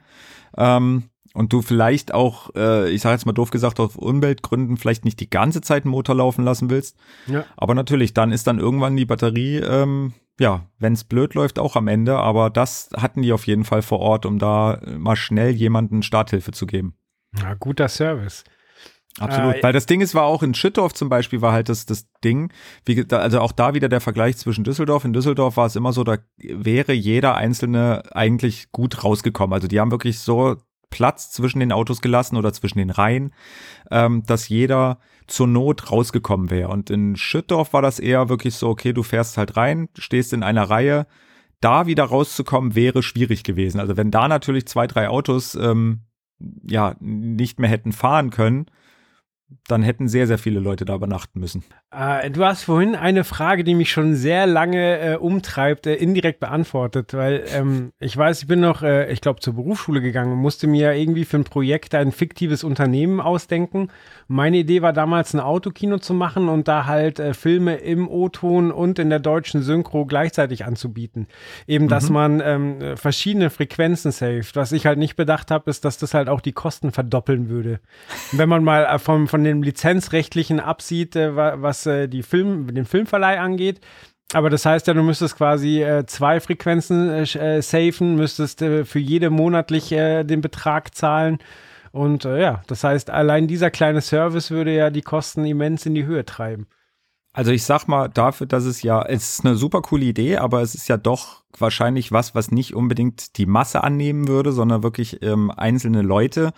Ähm, 0.55 1.05
und 1.33 1.53
du 1.53 1.61
vielleicht 1.61 2.13
auch, 2.13 2.53
äh, 2.55 2.89
ich 2.91 3.01
sage 3.01 3.13
jetzt 3.13 3.25
mal 3.25 3.31
doof 3.31 3.51
gesagt, 3.51 3.79
auf 3.79 3.95
Umweltgründen 3.95 4.77
vielleicht 4.77 5.05
nicht 5.05 5.19
die 5.19 5.29
ganze 5.29 5.61
Zeit 5.61 5.85
einen 5.85 5.91
Motor 5.91 6.15
laufen 6.15 6.43
lassen 6.43 6.69
willst. 6.69 6.97
Ja. 7.27 7.45
Aber 7.55 7.73
natürlich, 7.73 8.13
dann 8.13 8.31
ist 8.31 8.47
dann 8.47 8.59
irgendwann 8.59 8.97
die 8.97 9.05
Batterie 9.05 9.57
ähm, 9.57 10.13
ja, 10.41 10.65
wenn 10.79 10.93
es 10.93 11.03
blöd 11.03 11.35
läuft, 11.35 11.59
auch 11.59 11.75
am 11.75 11.87
Ende. 11.87 12.17
Aber 12.17 12.49
das 12.49 12.89
hatten 12.97 13.21
die 13.21 13.31
auf 13.31 13.45
jeden 13.45 13.63
Fall 13.63 13.83
vor 13.83 13.99
Ort, 13.99 14.25
um 14.25 14.39
da 14.39 14.81
mal 14.97 15.15
schnell 15.15 15.51
jemanden 15.51 16.01
Starthilfe 16.01 16.51
zu 16.51 16.65
geben. 16.65 16.95
Ja, 17.37 17.53
guter 17.53 17.87
Service. 17.87 18.43
Absolut. 19.19 19.57
Äh, 19.57 19.63
Weil 19.63 19.73
das 19.73 19.85
Ding 19.85 20.01
ist, 20.01 20.15
war 20.15 20.23
auch 20.23 20.41
in 20.41 20.55
Schüttorf 20.55 20.93
zum 20.93 21.09
Beispiel, 21.09 21.41
war 21.41 21.53
halt 21.53 21.69
das, 21.69 21.85
das 21.85 22.07
Ding, 22.23 22.51
wie, 22.85 23.05
also 23.11 23.39
auch 23.39 23.51
da 23.51 23.75
wieder 23.75 23.87
der 23.87 24.01
Vergleich 24.01 24.37
zwischen 24.37 24.63
Düsseldorf. 24.63 25.05
In 25.05 25.13
Düsseldorf 25.13 25.57
war 25.57 25.67
es 25.67 25.75
immer 25.75 25.93
so, 25.93 26.03
da 26.03 26.17
wäre 26.37 26.93
jeder 26.93 27.35
Einzelne 27.35 28.01
eigentlich 28.13 28.71
gut 28.71 29.03
rausgekommen. 29.03 29.53
Also 29.53 29.67
die 29.67 29.79
haben 29.79 29.91
wirklich 29.91 30.19
so 30.19 30.55
Platz 30.89 31.29
zwischen 31.29 31.59
den 31.59 31.71
Autos 31.71 32.01
gelassen 32.01 32.35
oder 32.35 32.51
zwischen 32.51 32.79
den 32.79 32.89
Reihen, 32.89 33.33
ähm, 33.91 34.23
dass 34.25 34.49
jeder 34.49 34.97
zur 35.31 35.47
Not 35.47 35.91
rausgekommen 35.91 36.49
wäre. 36.49 36.69
Und 36.69 36.89
in 36.89 37.15
Schüttorf 37.15 37.73
war 37.73 37.81
das 37.81 37.99
eher 37.99 38.29
wirklich 38.29 38.55
so, 38.55 38.69
okay, 38.69 38.93
du 38.93 39.03
fährst 39.03 39.37
halt 39.37 39.57
rein, 39.57 39.89
stehst 39.97 40.33
in 40.33 40.43
einer 40.43 40.69
Reihe, 40.69 41.07
da 41.61 41.85
wieder 41.85 42.05
rauszukommen 42.05 42.75
wäre 42.75 43.03
schwierig 43.03 43.43
gewesen. 43.43 43.79
Also 43.79 43.97
wenn 43.97 44.11
da 44.11 44.27
natürlich 44.27 44.65
zwei, 44.65 44.87
drei 44.87 45.09
Autos 45.09 45.55
ähm, 45.55 46.01
ja 46.63 46.95
nicht 46.99 47.59
mehr 47.59 47.69
hätten 47.69 47.91
fahren 47.91 48.31
können, 48.31 48.65
dann 49.67 49.83
hätten 49.83 50.07
sehr, 50.07 50.27
sehr 50.27 50.37
viele 50.37 50.59
Leute 50.59 50.85
da 50.85 50.95
übernachten 50.95 51.39
müssen. 51.39 51.63
Äh, 51.91 52.31
du 52.31 52.45
hast 52.45 52.63
vorhin 52.63 52.95
eine 52.95 53.23
Frage, 53.23 53.63
die 53.63 53.75
mich 53.75 53.91
schon 53.91 54.15
sehr 54.15 54.47
lange 54.47 54.99
äh, 54.99 55.15
umtreibt, 55.15 55.87
äh, 55.87 55.95
indirekt 55.95 56.39
beantwortet, 56.39 57.13
weil 57.13 57.43
ähm, 57.53 57.91
ich 57.99 58.15
weiß, 58.15 58.41
ich 58.41 58.47
bin 58.47 58.59
noch, 58.59 58.81
äh, 58.81 59.11
ich 59.11 59.21
glaube, 59.21 59.39
zur 59.39 59.55
Berufsschule 59.55 60.01
gegangen 60.01 60.31
und 60.31 60.39
musste 60.39 60.67
mir 60.67 60.93
irgendwie 60.93 61.25
für 61.25 61.37
ein 61.37 61.43
Projekt 61.43 61.95
ein 61.95 62.11
fiktives 62.11 62.63
Unternehmen 62.63 63.19
ausdenken. 63.19 63.89
Meine 64.27 64.57
Idee 64.57 64.81
war 64.81 64.93
damals 64.93 65.33
ein 65.33 65.39
Autokino 65.39 65.97
zu 65.97 66.13
machen 66.13 66.49
und 66.49 66.67
da 66.67 66.85
halt 66.85 67.19
äh, 67.19 67.33
Filme 67.33 67.75
im 67.75 68.07
O-Ton 68.07 68.71
und 68.71 68.99
in 68.99 69.09
der 69.09 69.19
deutschen 69.19 69.61
Synchro 69.61 70.05
gleichzeitig 70.05 70.65
anzubieten. 70.65 71.27
Eben, 71.67 71.87
dass 71.87 72.09
mhm. 72.09 72.13
man 72.13 72.41
ähm, 72.43 72.97
verschiedene 72.97 73.49
Frequenzen 73.49 74.11
saved. 74.11 74.55
Was 74.55 74.71
ich 74.71 74.85
halt 74.85 74.97
nicht 74.97 75.15
bedacht 75.15 75.51
habe, 75.51 75.69
ist, 75.69 75.85
dass 75.85 75.97
das 75.97 76.13
halt 76.13 76.29
auch 76.29 76.41
die 76.41 76.53
Kosten 76.53 76.91
verdoppeln 76.91 77.49
würde. 77.49 77.79
Wenn 78.31 78.49
man 78.49 78.63
mal 78.63 78.85
äh, 78.85 78.99
vom, 78.99 79.27
von 79.27 79.40
dem 79.43 79.63
lizenzrechtlichen 79.63 80.59
absieht, 80.59 81.15
äh, 81.15 81.35
was 81.35 81.85
äh, 81.85 82.07
die 82.07 82.23
Film, 82.23 82.73
den 82.73 82.85
Filmverleih 82.85 83.39
angeht. 83.39 83.81
Aber 84.33 84.49
das 84.49 84.65
heißt 84.65 84.87
ja, 84.87 84.93
du 84.93 85.03
müsstest 85.03 85.37
quasi 85.37 85.83
äh, 85.83 86.05
zwei 86.05 86.39
Frequenzen 86.39 87.09
äh, 87.09 87.23
äh 87.23 87.61
safen, 87.61 88.15
müsstest 88.15 88.61
äh, 88.61 88.85
für 88.85 88.99
jede 88.99 89.29
monatlich 89.29 89.91
äh, 89.91 90.23
den 90.23 90.41
Betrag 90.41 90.95
zahlen. 90.95 91.39
Und 91.91 92.23
äh, 92.25 92.41
ja, 92.41 92.61
das 92.67 92.83
heißt, 92.83 93.09
allein 93.09 93.47
dieser 93.47 93.69
kleine 93.69 94.01
Service 94.01 94.51
würde 94.51 94.73
ja 94.73 94.89
die 94.89 95.01
Kosten 95.01 95.45
immens 95.45 95.85
in 95.85 95.95
die 95.95 96.05
Höhe 96.05 96.25
treiben. 96.25 96.67
Also 97.33 97.51
ich 97.51 97.63
sag 97.63 97.87
mal 97.87 98.09
dafür, 98.09 98.45
dass 98.45 98.65
es 98.65 98.81
ja, 98.81 99.01
es 99.03 99.35
ist 99.35 99.45
eine 99.45 99.55
super 99.55 99.81
coole 99.81 100.03
Idee, 100.05 100.37
aber 100.37 100.61
es 100.61 100.75
ist 100.75 100.89
ja 100.89 100.97
doch 100.97 101.43
wahrscheinlich 101.57 102.11
was, 102.11 102.35
was 102.35 102.51
nicht 102.51 102.75
unbedingt 102.75 103.37
die 103.37 103.45
Masse 103.45 103.83
annehmen 103.83 104.27
würde, 104.27 104.51
sondern 104.51 104.83
wirklich 104.83 105.21
ähm, 105.21 105.49
einzelne 105.49 106.01
Leute. 106.01 106.51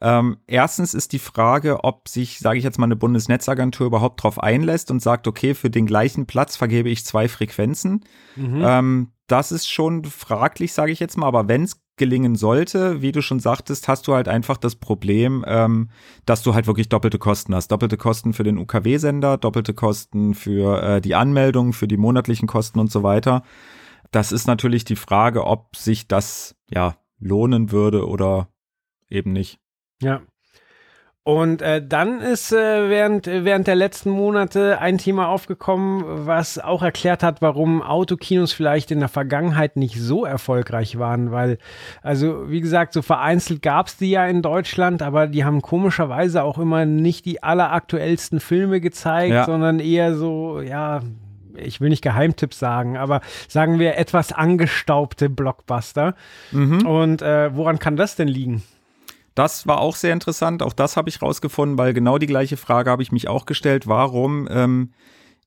Ähm, 0.00 0.38
erstens 0.46 0.94
ist 0.94 1.12
die 1.12 1.20
Frage, 1.20 1.84
ob 1.84 2.08
sich, 2.08 2.40
sage 2.40 2.58
ich 2.58 2.64
jetzt 2.64 2.78
mal, 2.78 2.86
eine 2.86 2.96
Bundesnetzagentur 2.96 3.86
überhaupt 3.86 4.22
drauf 4.22 4.42
einlässt 4.42 4.90
und 4.90 5.00
sagt, 5.00 5.28
okay, 5.28 5.54
für 5.54 5.70
den 5.70 5.86
gleichen 5.86 6.26
Platz 6.26 6.56
vergebe 6.56 6.90
ich 6.90 7.04
zwei 7.04 7.28
Frequenzen. 7.28 8.04
Mhm. 8.34 8.62
Ähm, 8.64 9.12
das 9.28 9.52
ist 9.52 9.70
schon 9.70 10.04
fraglich, 10.04 10.72
sage 10.72 10.92
ich 10.92 11.00
jetzt 11.00 11.16
mal, 11.16 11.26
aber 11.26 11.48
wenn 11.48 11.62
es 11.62 11.80
gelingen 11.96 12.36
sollte, 12.36 13.02
wie 13.02 13.12
du 13.12 13.22
schon 13.22 13.40
sagtest, 13.40 13.88
hast 13.88 14.06
du 14.06 14.14
halt 14.14 14.28
einfach 14.28 14.56
das 14.56 14.76
Problem, 14.76 15.44
ähm, 15.46 15.90
dass 16.24 16.42
du 16.42 16.54
halt 16.54 16.66
wirklich 16.66 16.88
doppelte 16.88 17.18
Kosten 17.18 17.54
hast. 17.54 17.68
Doppelte 17.68 17.96
Kosten 17.96 18.32
für 18.32 18.44
den 18.44 18.58
UKW-Sender, 18.58 19.38
doppelte 19.38 19.74
Kosten 19.74 20.34
für 20.34 20.82
äh, 20.82 21.00
die 21.00 21.14
Anmeldung, 21.14 21.72
für 21.72 21.88
die 21.88 21.96
monatlichen 21.96 22.46
Kosten 22.46 22.78
und 22.78 22.90
so 22.90 23.02
weiter. 23.02 23.42
Das 24.10 24.32
ist 24.32 24.46
natürlich 24.46 24.84
die 24.84 24.96
Frage, 24.96 25.44
ob 25.44 25.76
sich 25.76 26.06
das 26.06 26.54
ja 26.70 26.96
lohnen 27.18 27.72
würde 27.72 28.06
oder 28.06 28.48
eben 29.08 29.32
nicht. 29.32 29.58
Ja. 30.00 30.22
Und 31.26 31.60
äh, 31.60 31.84
dann 31.84 32.20
ist 32.20 32.52
äh, 32.52 32.88
während, 32.88 33.26
während 33.26 33.66
der 33.66 33.74
letzten 33.74 34.10
Monate 34.10 34.80
ein 34.80 34.96
Thema 34.96 35.26
aufgekommen, 35.26 36.04
was 36.24 36.56
auch 36.56 36.84
erklärt 36.84 37.24
hat, 37.24 37.42
warum 37.42 37.82
Autokinos 37.82 38.52
vielleicht 38.52 38.92
in 38.92 39.00
der 39.00 39.08
Vergangenheit 39.08 39.74
nicht 39.74 40.00
so 40.00 40.24
erfolgreich 40.24 41.00
waren. 41.00 41.32
Weil, 41.32 41.58
also 42.00 42.48
wie 42.48 42.60
gesagt, 42.60 42.92
so 42.92 43.02
vereinzelt 43.02 43.60
gab 43.60 43.88
es 43.88 43.96
die 43.96 44.10
ja 44.10 44.24
in 44.24 44.40
Deutschland, 44.40 45.02
aber 45.02 45.26
die 45.26 45.44
haben 45.44 45.62
komischerweise 45.62 46.44
auch 46.44 46.58
immer 46.58 46.84
nicht 46.84 47.24
die 47.24 47.42
alleraktuellsten 47.42 48.38
Filme 48.38 48.80
gezeigt, 48.80 49.32
ja. 49.32 49.46
sondern 49.46 49.80
eher 49.80 50.14
so, 50.14 50.60
ja, 50.60 51.00
ich 51.56 51.80
will 51.80 51.88
nicht 51.88 52.02
Geheimtipps 52.02 52.60
sagen, 52.60 52.96
aber 52.96 53.20
sagen 53.48 53.80
wir 53.80 53.96
etwas 53.96 54.30
angestaubte 54.30 55.28
Blockbuster. 55.28 56.14
Mhm. 56.52 56.86
Und 56.86 57.20
äh, 57.20 57.52
woran 57.52 57.80
kann 57.80 57.96
das 57.96 58.14
denn 58.14 58.28
liegen? 58.28 58.62
Das 59.36 59.66
war 59.66 59.80
auch 59.82 59.96
sehr 59.96 60.14
interessant. 60.14 60.62
Auch 60.62 60.72
das 60.72 60.96
habe 60.96 61.10
ich 61.10 61.20
rausgefunden, 61.20 61.76
weil 61.76 61.92
genau 61.92 62.16
die 62.16 62.26
gleiche 62.26 62.56
Frage 62.56 62.90
habe 62.90 63.02
ich 63.02 63.12
mich 63.12 63.28
auch 63.28 63.44
gestellt. 63.44 63.86
Warum 63.86 64.48
ähm, 64.50 64.92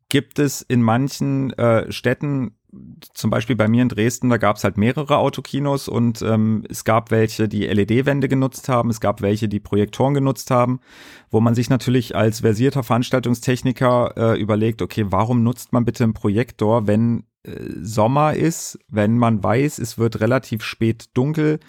gibt 0.10 0.38
es 0.38 0.62
in 0.62 0.84
manchen 0.84 1.52
äh, 1.54 1.92
Städten, 1.92 2.56
zum 3.16 3.32
Beispiel 3.32 3.56
bei 3.56 3.68
mir 3.68 3.82
in 3.82 3.90
Dresden, 3.90 4.30
da 4.30 4.38
gab 4.38 4.58
es 4.58 4.64
halt 4.64 4.78
mehrere 4.78 5.18
Autokinos 5.18 5.88
und 5.88 6.22
ähm, 6.22 6.66
es 6.70 6.84
gab 6.84 7.10
welche, 7.10 7.48
die 7.48 7.66
LED-Wände 7.66 8.28
genutzt 8.28 8.70
haben, 8.70 8.92
es 8.92 9.00
gab 9.00 9.24
welche, 9.24 9.50
die 9.50 9.60
Projektoren 9.60 10.14
genutzt 10.14 10.52
haben, 10.52 10.82
wo 11.32 11.42
man 11.42 11.56
sich 11.56 11.72
natürlich 11.72 12.16
als 12.16 12.42
versierter 12.42 12.84
Veranstaltungstechniker 12.84 14.14
äh, 14.18 14.40
überlegt, 14.40 14.84
okay, 14.84 15.08
warum 15.10 15.42
nutzt 15.42 15.74
man 15.74 15.84
bitte 15.84 16.04
einen 16.04 16.14
Projektor, 16.14 16.86
wenn 16.86 17.24
äh, 17.42 17.54
Sommer 17.82 18.36
ist, 18.36 18.78
wenn 18.88 19.18
man 19.18 19.44
weiß, 19.44 19.80
es 19.80 19.98
wird 19.98 20.20
relativ 20.20 20.64
spät 20.64 21.10
dunkel, 21.16 21.60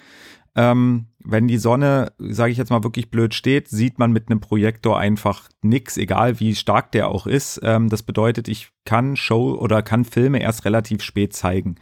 ähm, 0.55 1.07
wenn 1.23 1.47
die 1.47 1.57
Sonne, 1.57 2.13
sage 2.19 2.51
ich 2.51 2.57
jetzt 2.57 2.69
mal, 2.69 2.83
wirklich 2.83 3.11
blöd 3.11 3.33
steht, 3.33 3.67
sieht 3.67 3.99
man 3.99 4.11
mit 4.11 4.29
einem 4.29 4.39
Projektor 4.39 4.97
einfach 4.97 5.49
nix, 5.61 5.97
egal 5.97 6.39
wie 6.39 6.55
stark 6.55 6.91
der 6.91 7.09
auch 7.09 7.27
ist. 7.27 7.59
Ähm, 7.63 7.89
das 7.89 8.03
bedeutet, 8.03 8.47
ich 8.47 8.69
kann 8.85 9.15
Show 9.15 9.55
oder 9.55 9.81
kann 9.81 10.05
Filme 10.05 10.41
erst 10.41 10.65
relativ 10.65 11.01
spät 11.01 11.33
zeigen. 11.33 11.75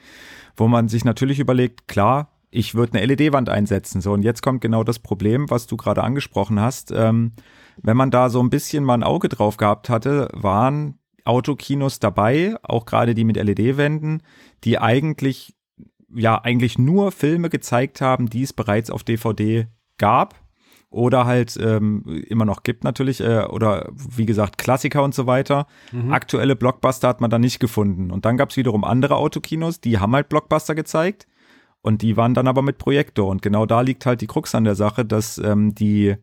Wo 0.56 0.68
man 0.68 0.88
sich 0.88 1.06
natürlich 1.06 1.40
überlegt, 1.40 1.88
klar, 1.88 2.32
ich 2.52 2.76
würde 2.76 2.98
eine 2.98 3.06
LED-Wand 3.06 3.50
einsetzen. 3.50 4.02
So, 4.02 4.14
und 4.14 4.24
jetzt 4.24 4.42
kommt 4.42 4.62
genau 4.62 4.84
das 4.84 5.00
Problem, 5.00 5.50
was 5.50 5.68
du 5.68 5.78
gerade 5.78 6.04
angesprochen 6.04 6.60
hast. 6.60 6.92
Ähm, 6.92 7.34
wenn 7.82 7.98
man 7.98 8.12
da 8.12 8.30
so 8.30 8.42
ein 8.42 8.50
bisschen 8.50 8.84
mal 8.84 8.96
ein 8.96 9.04
Auge 9.04 9.30
drauf 9.30 9.58
gehabt 9.58 9.90
hatte, 9.90 10.30
waren 10.34 11.00
Autokinos 11.26 12.00
dabei, 12.00 12.56
auch 12.64 12.86
gerade 12.86 13.14
die 13.14 13.24
mit 13.24 13.38
LED-Wänden, 13.38 14.24
die 14.64 14.80
eigentlich, 14.80 15.56
ja, 16.14 16.42
eigentlich 16.42 16.78
nur 16.78 17.12
Filme 17.12 17.50
gezeigt 17.50 18.02
haben, 18.02 18.30
die 18.30 18.44
es 18.44 18.54
bereits 18.54 18.90
auf 18.90 19.04
DVD 19.04 19.68
gab 19.98 20.36
oder 20.90 21.26
halt 21.26 21.58
ähm, 21.62 22.04
immer 22.28 22.46
noch 22.46 22.64
gibt 22.64 22.84
natürlich 22.84 23.22
äh, 23.22 23.44
oder 23.44 23.90
wie 23.94 24.26
gesagt 24.26 24.58
Klassiker 24.58 25.04
und 25.04 25.14
so 25.14 25.28
weiter. 25.28 25.68
Mhm. 25.92 26.12
Aktuelle 26.12 26.56
Blockbuster 26.56 27.08
hat 27.08 27.22
man 27.22 27.30
da 27.30 27.38
nicht 27.38 27.60
gefunden. 27.60 28.10
Und 28.10 28.26
dann 28.26 28.38
gab 28.38 28.50
es 28.50 28.58
wiederum 28.58 28.84
andere 28.84 29.18
Autokinos, 29.18 29.82
die 29.82 30.00
haben 30.00 30.16
halt 30.16 30.30
Blockbuster 30.30 30.74
gezeigt 30.74 31.28
und 31.82 32.02
die 32.02 32.18
waren 32.18 32.34
dann 32.34 32.48
aber 32.48 32.64
mit 32.64 32.80
Projektor. 32.80 33.28
Und 33.28 33.42
genau 33.42 33.66
da 33.66 33.82
liegt 33.82 34.06
halt 34.06 34.22
die 34.22 34.28
Krux 34.28 34.56
an 34.56 34.64
der 34.64 34.76
Sache, 34.76 35.06
dass 35.06 35.38
ähm, 35.38 35.76
die 35.76 36.16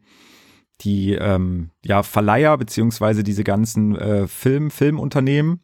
die 0.83 1.15
ähm, 1.15 1.71
ja, 1.85 2.03
Verleiher 2.03 2.57
beziehungsweise 2.59 3.23
diese 3.23 3.45
ganzen 3.45 3.97
äh, 3.97 4.27
Film, 4.27 4.71
Filmunternehmen, 4.71 5.63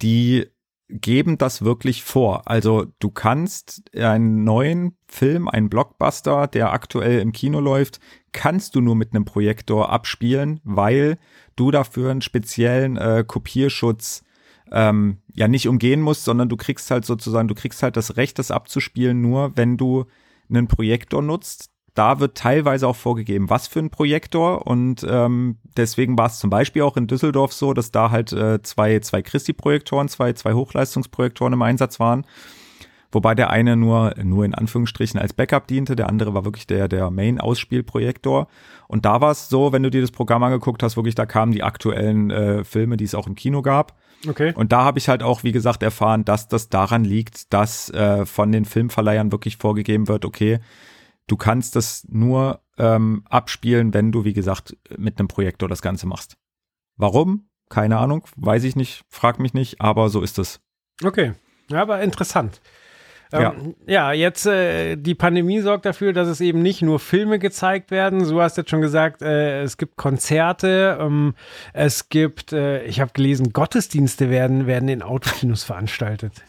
die 0.00 0.46
geben 0.90 1.38
das 1.38 1.62
wirklich 1.62 2.02
vor. 2.02 2.48
Also 2.48 2.86
du 2.98 3.10
kannst 3.10 3.82
einen 3.96 4.44
neuen 4.44 4.96
Film, 5.08 5.48
einen 5.48 5.70
Blockbuster, 5.70 6.46
der 6.46 6.72
aktuell 6.72 7.20
im 7.20 7.32
Kino 7.32 7.60
läuft, 7.60 8.00
kannst 8.32 8.74
du 8.74 8.80
nur 8.80 8.96
mit 8.96 9.14
einem 9.14 9.24
Projektor 9.24 9.90
abspielen, 9.90 10.60
weil 10.64 11.18
du 11.56 11.70
dafür 11.70 12.10
einen 12.10 12.22
speziellen 12.22 12.96
äh, 12.96 13.24
Kopierschutz 13.26 14.24
ähm, 14.72 15.18
ja 15.34 15.48
nicht 15.48 15.68
umgehen 15.68 16.00
musst, 16.00 16.24
sondern 16.24 16.48
du 16.48 16.56
kriegst 16.56 16.90
halt 16.90 17.04
sozusagen, 17.04 17.48
du 17.48 17.54
kriegst 17.54 17.82
halt 17.82 17.96
das 17.96 18.16
Recht, 18.16 18.38
das 18.38 18.50
abzuspielen, 18.50 19.20
nur 19.20 19.56
wenn 19.56 19.76
du 19.76 20.06
einen 20.48 20.68
Projektor 20.68 21.22
nutzt, 21.22 21.69
da 21.94 22.20
wird 22.20 22.36
teilweise 22.36 22.86
auch 22.86 22.96
vorgegeben, 22.96 23.50
was 23.50 23.66
für 23.66 23.80
ein 23.80 23.90
Projektor. 23.90 24.66
Und 24.66 25.06
ähm, 25.08 25.58
deswegen 25.76 26.16
war 26.16 26.26
es 26.26 26.38
zum 26.38 26.50
Beispiel 26.50 26.82
auch 26.82 26.96
in 26.96 27.06
Düsseldorf 27.06 27.52
so, 27.52 27.72
dass 27.72 27.90
da 27.90 28.10
halt 28.10 28.32
äh, 28.32 28.62
zwei, 28.62 29.00
zwei 29.00 29.22
Christi-Projektoren, 29.22 30.08
zwei, 30.08 30.32
zwei 30.32 30.52
Hochleistungsprojektoren 30.54 31.52
im 31.52 31.62
Einsatz 31.62 32.00
waren. 32.00 32.24
Wobei 33.12 33.34
der 33.34 33.50
eine 33.50 33.76
nur, 33.76 34.14
nur 34.22 34.44
in 34.44 34.54
Anführungsstrichen 34.54 35.18
als 35.18 35.32
Backup 35.32 35.66
diente, 35.66 35.96
der 35.96 36.08
andere 36.08 36.32
war 36.32 36.44
wirklich 36.44 36.68
der, 36.68 36.86
der 36.86 37.10
Main-Ausspielprojektor. 37.10 38.46
Und 38.86 39.04
da 39.04 39.20
war 39.20 39.32
es 39.32 39.48
so, 39.48 39.72
wenn 39.72 39.82
du 39.82 39.90
dir 39.90 40.00
das 40.00 40.12
Programm 40.12 40.44
angeguckt 40.44 40.82
hast, 40.82 40.96
wirklich, 40.96 41.16
da 41.16 41.26
kamen 41.26 41.50
die 41.50 41.64
aktuellen 41.64 42.30
äh, 42.30 42.62
Filme, 42.62 42.96
die 42.96 43.04
es 43.04 43.16
auch 43.16 43.26
im 43.26 43.34
Kino 43.34 43.62
gab. 43.62 43.96
Okay. 44.28 44.52
Und 44.54 44.70
da 44.70 44.84
habe 44.84 44.98
ich 44.98 45.08
halt 45.08 45.22
auch, 45.22 45.42
wie 45.42 45.52
gesagt, 45.52 45.82
erfahren, 45.82 46.24
dass 46.24 46.46
das 46.46 46.68
daran 46.68 47.04
liegt, 47.04 47.52
dass 47.52 47.90
äh, 47.90 48.26
von 48.26 48.52
den 48.52 48.64
Filmverleihern 48.64 49.32
wirklich 49.32 49.56
vorgegeben 49.56 50.08
wird, 50.08 50.24
okay, 50.24 50.60
Du 51.26 51.36
kannst 51.36 51.76
das 51.76 52.06
nur 52.08 52.60
ähm, 52.78 53.22
abspielen, 53.28 53.94
wenn 53.94 54.12
du, 54.12 54.24
wie 54.24 54.32
gesagt, 54.32 54.76
mit 54.96 55.18
einem 55.18 55.28
Projektor 55.28 55.68
das 55.68 55.82
Ganze 55.82 56.06
machst. 56.06 56.36
Warum? 56.96 57.48
Keine 57.68 57.98
Ahnung, 57.98 58.26
weiß 58.36 58.64
ich 58.64 58.74
nicht, 58.74 59.04
frag 59.08 59.38
mich 59.38 59.54
nicht, 59.54 59.80
aber 59.80 60.08
so 60.08 60.22
ist 60.22 60.38
es. 60.38 60.60
Okay, 61.04 61.34
ja, 61.70 61.82
aber 61.82 62.02
interessant. 62.02 62.60
Ja. 63.32 63.52
Ähm, 63.52 63.76
ja, 63.86 64.12
jetzt 64.12 64.46
äh, 64.46 64.96
die 64.96 65.14
Pandemie 65.14 65.60
sorgt 65.60 65.86
dafür, 65.86 66.12
dass 66.12 66.26
es 66.26 66.40
eben 66.40 66.62
nicht 66.62 66.82
nur 66.82 66.98
Filme 66.98 67.38
gezeigt 67.38 67.90
werden. 67.90 68.28
Du 68.28 68.40
hast 68.40 68.56
jetzt 68.56 68.70
schon 68.70 68.80
gesagt, 68.80 69.22
äh, 69.22 69.62
es 69.62 69.76
gibt 69.76 69.96
Konzerte, 69.96 70.98
ähm, 71.00 71.34
es 71.72 72.08
gibt, 72.08 72.52
äh, 72.52 72.82
ich 72.84 73.00
habe 73.00 73.12
gelesen, 73.12 73.52
Gottesdienste 73.52 74.30
werden, 74.30 74.66
werden 74.66 74.88
in 74.88 75.02
Autokinos 75.02 75.62
veranstaltet. 75.62 76.42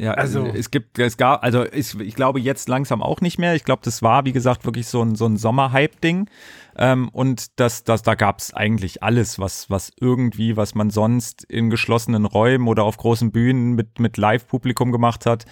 Ja, 0.00 0.14
also 0.14 0.46
es 0.46 0.70
gibt, 0.70 0.98
es 0.98 1.18
gab, 1.18 1.44
also 1.44 1.66
ich, 1.70 1.94
ich 2.00 2.14
glaube 2.14 2.40
jetzt 2.40 2.70
langsam 2.70 3.02
auch 3.02 3.20
nicht 3.20 3.38
mehr. 3.38 3.54
Ich 3.54 3.64
glaube, 3.64 3.82
das 3.84 4.00
war, 4.00 4.24
wie 4.24 4.32
gesagt, 4.32 4.64
wirklich 4.64 4.86
so 4.86 5.02
ein, 5.02 5.14
so 5.14 5.26
ein 5.26 5.36
Sommer-Hype-Ding. 5.36 6.30
Ähm, 6.78 7.10
und 7.10 7.60
das, 7.60 7.84
das, 7.84 8.00
da 8.00 8.14
gab 8.14 8.38
es 8.38 8.54
eigentlich 8.54 9.02
alles, 9.02 9.38
was, 9.38 9.68
was 9.68 9.92
irgendwie, 10.00 10.56
was 10.56 10.74
man 10.74 10.88
sonst 10.88 11.44
in 11.44 11.68
geschlossenen 11.68 12.24
Räumen 12.24 12.66
oder 12.66 12.84
auf 12.84 12.96
großen 12.96 13.30
Bühnen 13.30 13.74
mit, 13.74 14.00
mit 14.00 14.16
Live-Publikum 14.16 14.90
gemacht 14.90 15.26
hat, 15.26 15.44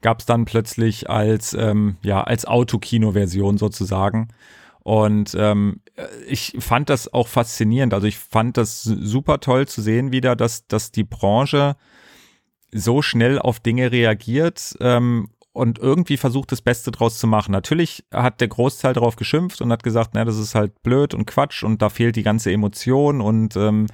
gab 0.00 0.20
es 0.20 0.26
dann 0.26 0.44
plötzlich 0.44 1.10
als, 1.10 1.52
ähm, 1.54 1.96
ja, 2.02 2.22
als 2.22 2.44
Autokino-Version 2.44 3.58
sozusagen. 3.58 4.28
Und 4.78 5.34
ähm, 5.36 5.80
ich 6.28 6.54
fand 6.60 6.88
das 6.88 7.12
auch 7.12 7.26
faszinierend. 7.26 7.92
Also 7.94 8.06
ich 8.06 8.16
fand 8.16 8.56
das 8.56 8.84
super 8.84 9.40
toll 9.40 9.66
zu 9.66 9.82
sehen 9.82 10.12
wieder, 10.12 10.36
dass, 10.36 10.68
dass 10.68 10.92
die 10.92 11.04
Branche 11.04 11.74
so 12.72 13.02
schnell 13.02 13.38
auf 13.38 13.60
Dinge 13.60 13.92
reagiert 13.92 14.76
ähm, 14.80 15.28
und 15.52 15.78
irgendwie 15.78 16.16
versucht, 16.16 16.52
das 16.52 16.62
Beste 16.62 16.92
draus 16.92 17.18
zu 17.18 17.26
machen. 17.26 17.50
Natürlich 17.50 18.04
hat 18.12 18.40
der 18.40 18.48
Großteil 18.48 18.92
darauf 18.92 19.16
geschimpft 19.16 19.60
und 19.60 19.72
hat 19.72 19.82
gesagt, 19.82 20.10
na, 20.14 20.24
das 20.24 20.38
ist 20.38 20.54
halt 20.54 20.82
blöd 20.82 21.14
und 21.14 21.26
Quatsch 21.26 21.64
und 21.64 21.82
da 21.82 21.88
fehlt 21.88 22.16
die 22.16 22.22
ganze 22.22 22.52
Emotion 22.52 23.20
und 23.20 23.56
ähm, 23.56 23.86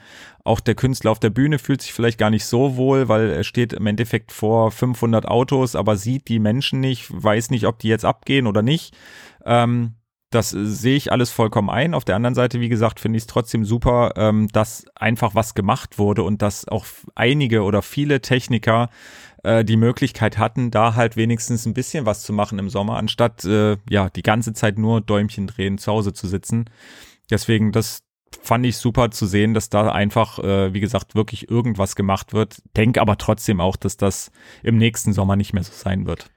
auch 0.45 0.61
der 0.61 0.75
Künstler 0.75 1.11
auf 1.11 1.21
der 1.21 1.31
Bühne 1.31 1.59
fühlt 1.59 1.81
sich 1.81 1.95
vielleicht 1.95 2.19
gar 2.19 2.31
nicht 2.31 2.45
so 2.45 2.77
wohl, 2.77 3.09
weil 3.09 3.31
er 3.31 3.45
steht 3.45 3.73
im 3.73 3.87
Endeffekt 3.87 4.31
vor 4.31 4.71
500 4.71 5.27
Autos, 5.27 5.75
aber 5.75 5.97
sieht 5.97 6.29
die 6.29 6.39
Menschen 6.39 6.81
nicht, 6.81 7.07
weiß 7.11 7.51
nicht, 7.51 7.67
ob 7.67 7.79
die 7.79 7.89
jetzt 7.89 8.05
abgehen 8.05 8.47
oder 8.47 8.61
nicht. 8.61 8.95
Ähm, 9.47 9.95
das 10.35 10.51
sehe 10.51 10.97
ich 10.97 11.13
alles 11.13 11.31
vollkommen 11.31 11.71
ein. 11.71 11.95
Auf 11.95 12.05
der 12.05 12.17
anderen 12.17 12.35
Seite, 12.35 12.61
wie 12.61 12.69
gesagt, 12.69 13.01
finde 13.01 13.17
ich 13.17 13.23
es 13.23 13.27
trotzdem 13.27 13.65
super, 13.65 14.13
ähm, 14.17 14.49
dass 14.49 14.85
einfach 14.95 15.35
was 15.35 15.55
gemacht 15.55 15.99
wurde 15.99 16.23
und 16.23 16.43
dass 16.43 16.67
auch 16.69 16.87
einige 17.15 17.63
oder 17.63 17.83
viele 17.83 18.21
Techniker 18.21 18.91
äh, 19.45 19.65
die 19.65 19.77
Möglichkeit 19.77 20.39
hatten, 20.39 20.71
da 20.71 20.95
halt 20.95 21.17
wenigstens 21.17 21.67
ein 21.67 21.75
bisschen 21.75 22.07
was 22.07 22.23
zu 22.23 22.33
machen 22.33 22.59
im 22.59 22.69
Sommer, 22.69 22.97
anstatt 22.97 23.45
äh, 23.45 23.77
ja 23.89 24.11
die 24.11 24.23
ganze 24.23 24.53
Zeit 24.53 24.79
nur 24.79 25.01
Däumchen 25.01 25.47
drehen, 25.47 25.79
zu 25.79 25.93
Hause 25.93 26.13
zu 26.13 26.27
sitzen. 26.27 26.65
Deswegen, 27.31 27.73
das 27.73 28.01
fand 28.43 28.67
ich 28.67 28.77
super 28.77 29.11
zu 29.11 29.27
sehen, 29.27 29.55
dass 29.55 29.71
da 29.71 29.91
einfach, 29.91 30.39
äh, 30.39 30.75
wie 30.75 30.81
gesagt, 30.81 31.15
wirklich 31.15 31.51
irgendwas 31.51 31.97
gemacht 31.97 32.33
wird. 32.33 32.63
Denk 32.77 32.99
aber 32.99 33.17
trotzdem 33.19 33.61
auch, 33.61 33.77
dass 33.77 33.97
das 33.97 34.31
im 34.63 34.77
nächsten 34.77 35.13
Sommer 35.13 35.37
nicht 35.37 35.53
mehr 35.53 35.63
so 35.63 35.73
sein 35.73 36.07
wird. 36.07 36.31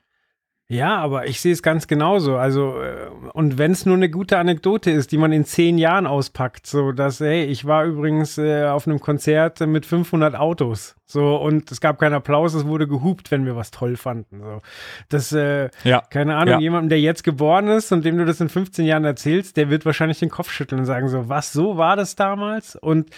Ja, 0.69 0.97
aber 0.97 1.27
ich 1.27 1.39
sehe 1.39 1.53
es 1.53 1.63
ganz 1.63 1.87
genauso. 1.87 2.35
Also, 2.35 2.81
äh, 2.81 3.09
und 3.33 3.57
wenn 3.57 3.71
es 3.71 3.85
nur 3.85 3.95
eine 3.95 4.09
gute 4.09 4.37
Anekdote 4.37 4.91
ist, 4.91 5.13
die 5.13 5.17
man 5.17 5.31
in 5.31 5.45
zehn 5.45 5.77
Jahren 5.77 6.05
auspackt, 6.05 6.67
so 6.67 6.91
dass, 6.91 7.21
hey, 7.21 7.45
ich 7.45 7.63
war 7.63 7.85
übrigens 7.85 8.37
äh, 8.37 8.65
auf 8.65 8.85
einem 8.85 8.99
Konzert 8.99 9.61
mit 9.61 9.85
500 9.85 10.35
Autos. 10.35 10.95
So, 11.09 11.37
und 11.37 11.71
es 11.71 11.79
gab 11.79 11.99
keinen 11.99 12.15
Applaus, 12.15 12.53
es 12.53 12.65
wurde 12.65 12.85
gehupt, 12.85 13.31
wenn 13.31 13.45
wir 13.45 13.55
was 13.55 13.71
toll 13.71 13.95
fanden. 13.95 14.41
So, 14.41 14.61
das, 15.07 15.31
äh, 15.31 15.69
ja. 15.85 16.01
keine 16.01 16.35
Ahnung, 16.35 16.55
ja. 16.55 16.59
jemandem, 16.59 16.89
der 16.89 16.99
jetzt 16.99 17.23
geboren 17.23 17.69
ist 17.69 17.93
und 17.93 18.03
dem 18.03 18.17
du 18.17 18.25
das 18.25 18.41
in 18.41 18.49
15 18.49 18.85
Jahren 18.85 19.05
erzählst, 19.05 19.55
der 19.55 19.69
wird 19.69 19.85
wahrscheinlich 19.85 20.19
den 20.19 20.29
Kopf 20.29 20.51
schütteln 20.51 20.79
und 20.79 20.85
sagen 20.85 21.07
so, 21.07 21.29
was, 21.29 21.53
so 21.53 21.77
war 21.77 21.95
das 21.95 22.17
damals? 22.17 22.75
Und 22.75 23.09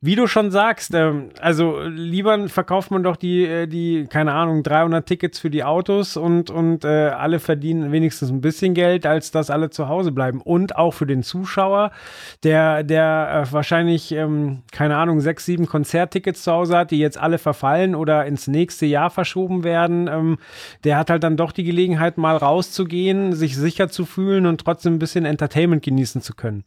wie 0.00 0.14
du 0.14 0.28
schon 0.28 0.52
sagst, 0.52 0.94
ähm, 0.94 1.30
also 1.40 1.80
lieber 1.82 2.48
verkauft 2.48 2.92
man 2.92 3.02
doch 3.02 3.16
die, 3.16 3.44
äh, 3.44 3.66
die, 3.66 4.06
keine 4.08 4.32
Ahnung, 4.32 4.62
300 4.62 5.04
Tickets 5.04 5.40
für 5.40 5.50
die 5.50 5.64
Autos 5.64 6.16
und, 6.16 6.50
und 6.50 6.84
äh, 6.84 7.08
alle 7.08 7.40
verdienen 7.40 7.90
wenigstens 7.90 8.30
ein 8.30 8.40
bisschen 8.40 8.74
Geld, 8.74 9.06
als 9.06 9.32
dass 9.32 9.50
alle 9.50 9.70
zu 9.70 9.88
Hause 9.88 10.12
bleiben. 10.12 10.40
Und 10.40 10.76
auch 10.76 10.92
für 10.92 11.06
den 11.06 11.24
Zuschauer, 11.24 11.90
der, 12.44 12.84
der 12.84 13.46
äh, 13.48 13.52
wahrscheinlich, 13.52 14.12
ähm, 14.12 14.62
keine 14.70 14.96
Ahnung, 14.96 15.20
sechs, 15.20 15.44
sieben 15.46 15.66
Konzerttickets 15.66 16.44
zu 16.44 16.52
Hause 16.52 16.76
hat, 16.76 16.92
die 16.92 17.00
jetzt 17.00 17.18
alle 17.18 17.37
verfallen 17.38 17.94
oder 17.94 18.26
ins 18.26 18.46
nächste 18.46 18.86
Jahr 18.86 19.10
verschoben 19.10 19.64
werden, 19.64 20.08
ähm, 20.08 20.38
der 20.84 20.96
hat 20.96 21.10
halt 21.10 21.22
dann 21.22 21.36
doch 21.36 21.52
die 21.52 21.64
Gelegenheit, 21.64 22.18
mal 22.18 22.36
rauszugehen, 22.36 23.32
sich 23.32 23.56
sicher 23.56 23.88
zu 23.88 24.04
fühlen 24.04 24.46
und 24.46 24.60
trotzdem 24.60 24.94
ein 24.94 24.98
bisschen 24.98 25.24
Entertainment 25.24 25.82
genießen 25.82 26.22
zu 26.22 26.34
können. 26.34 26.64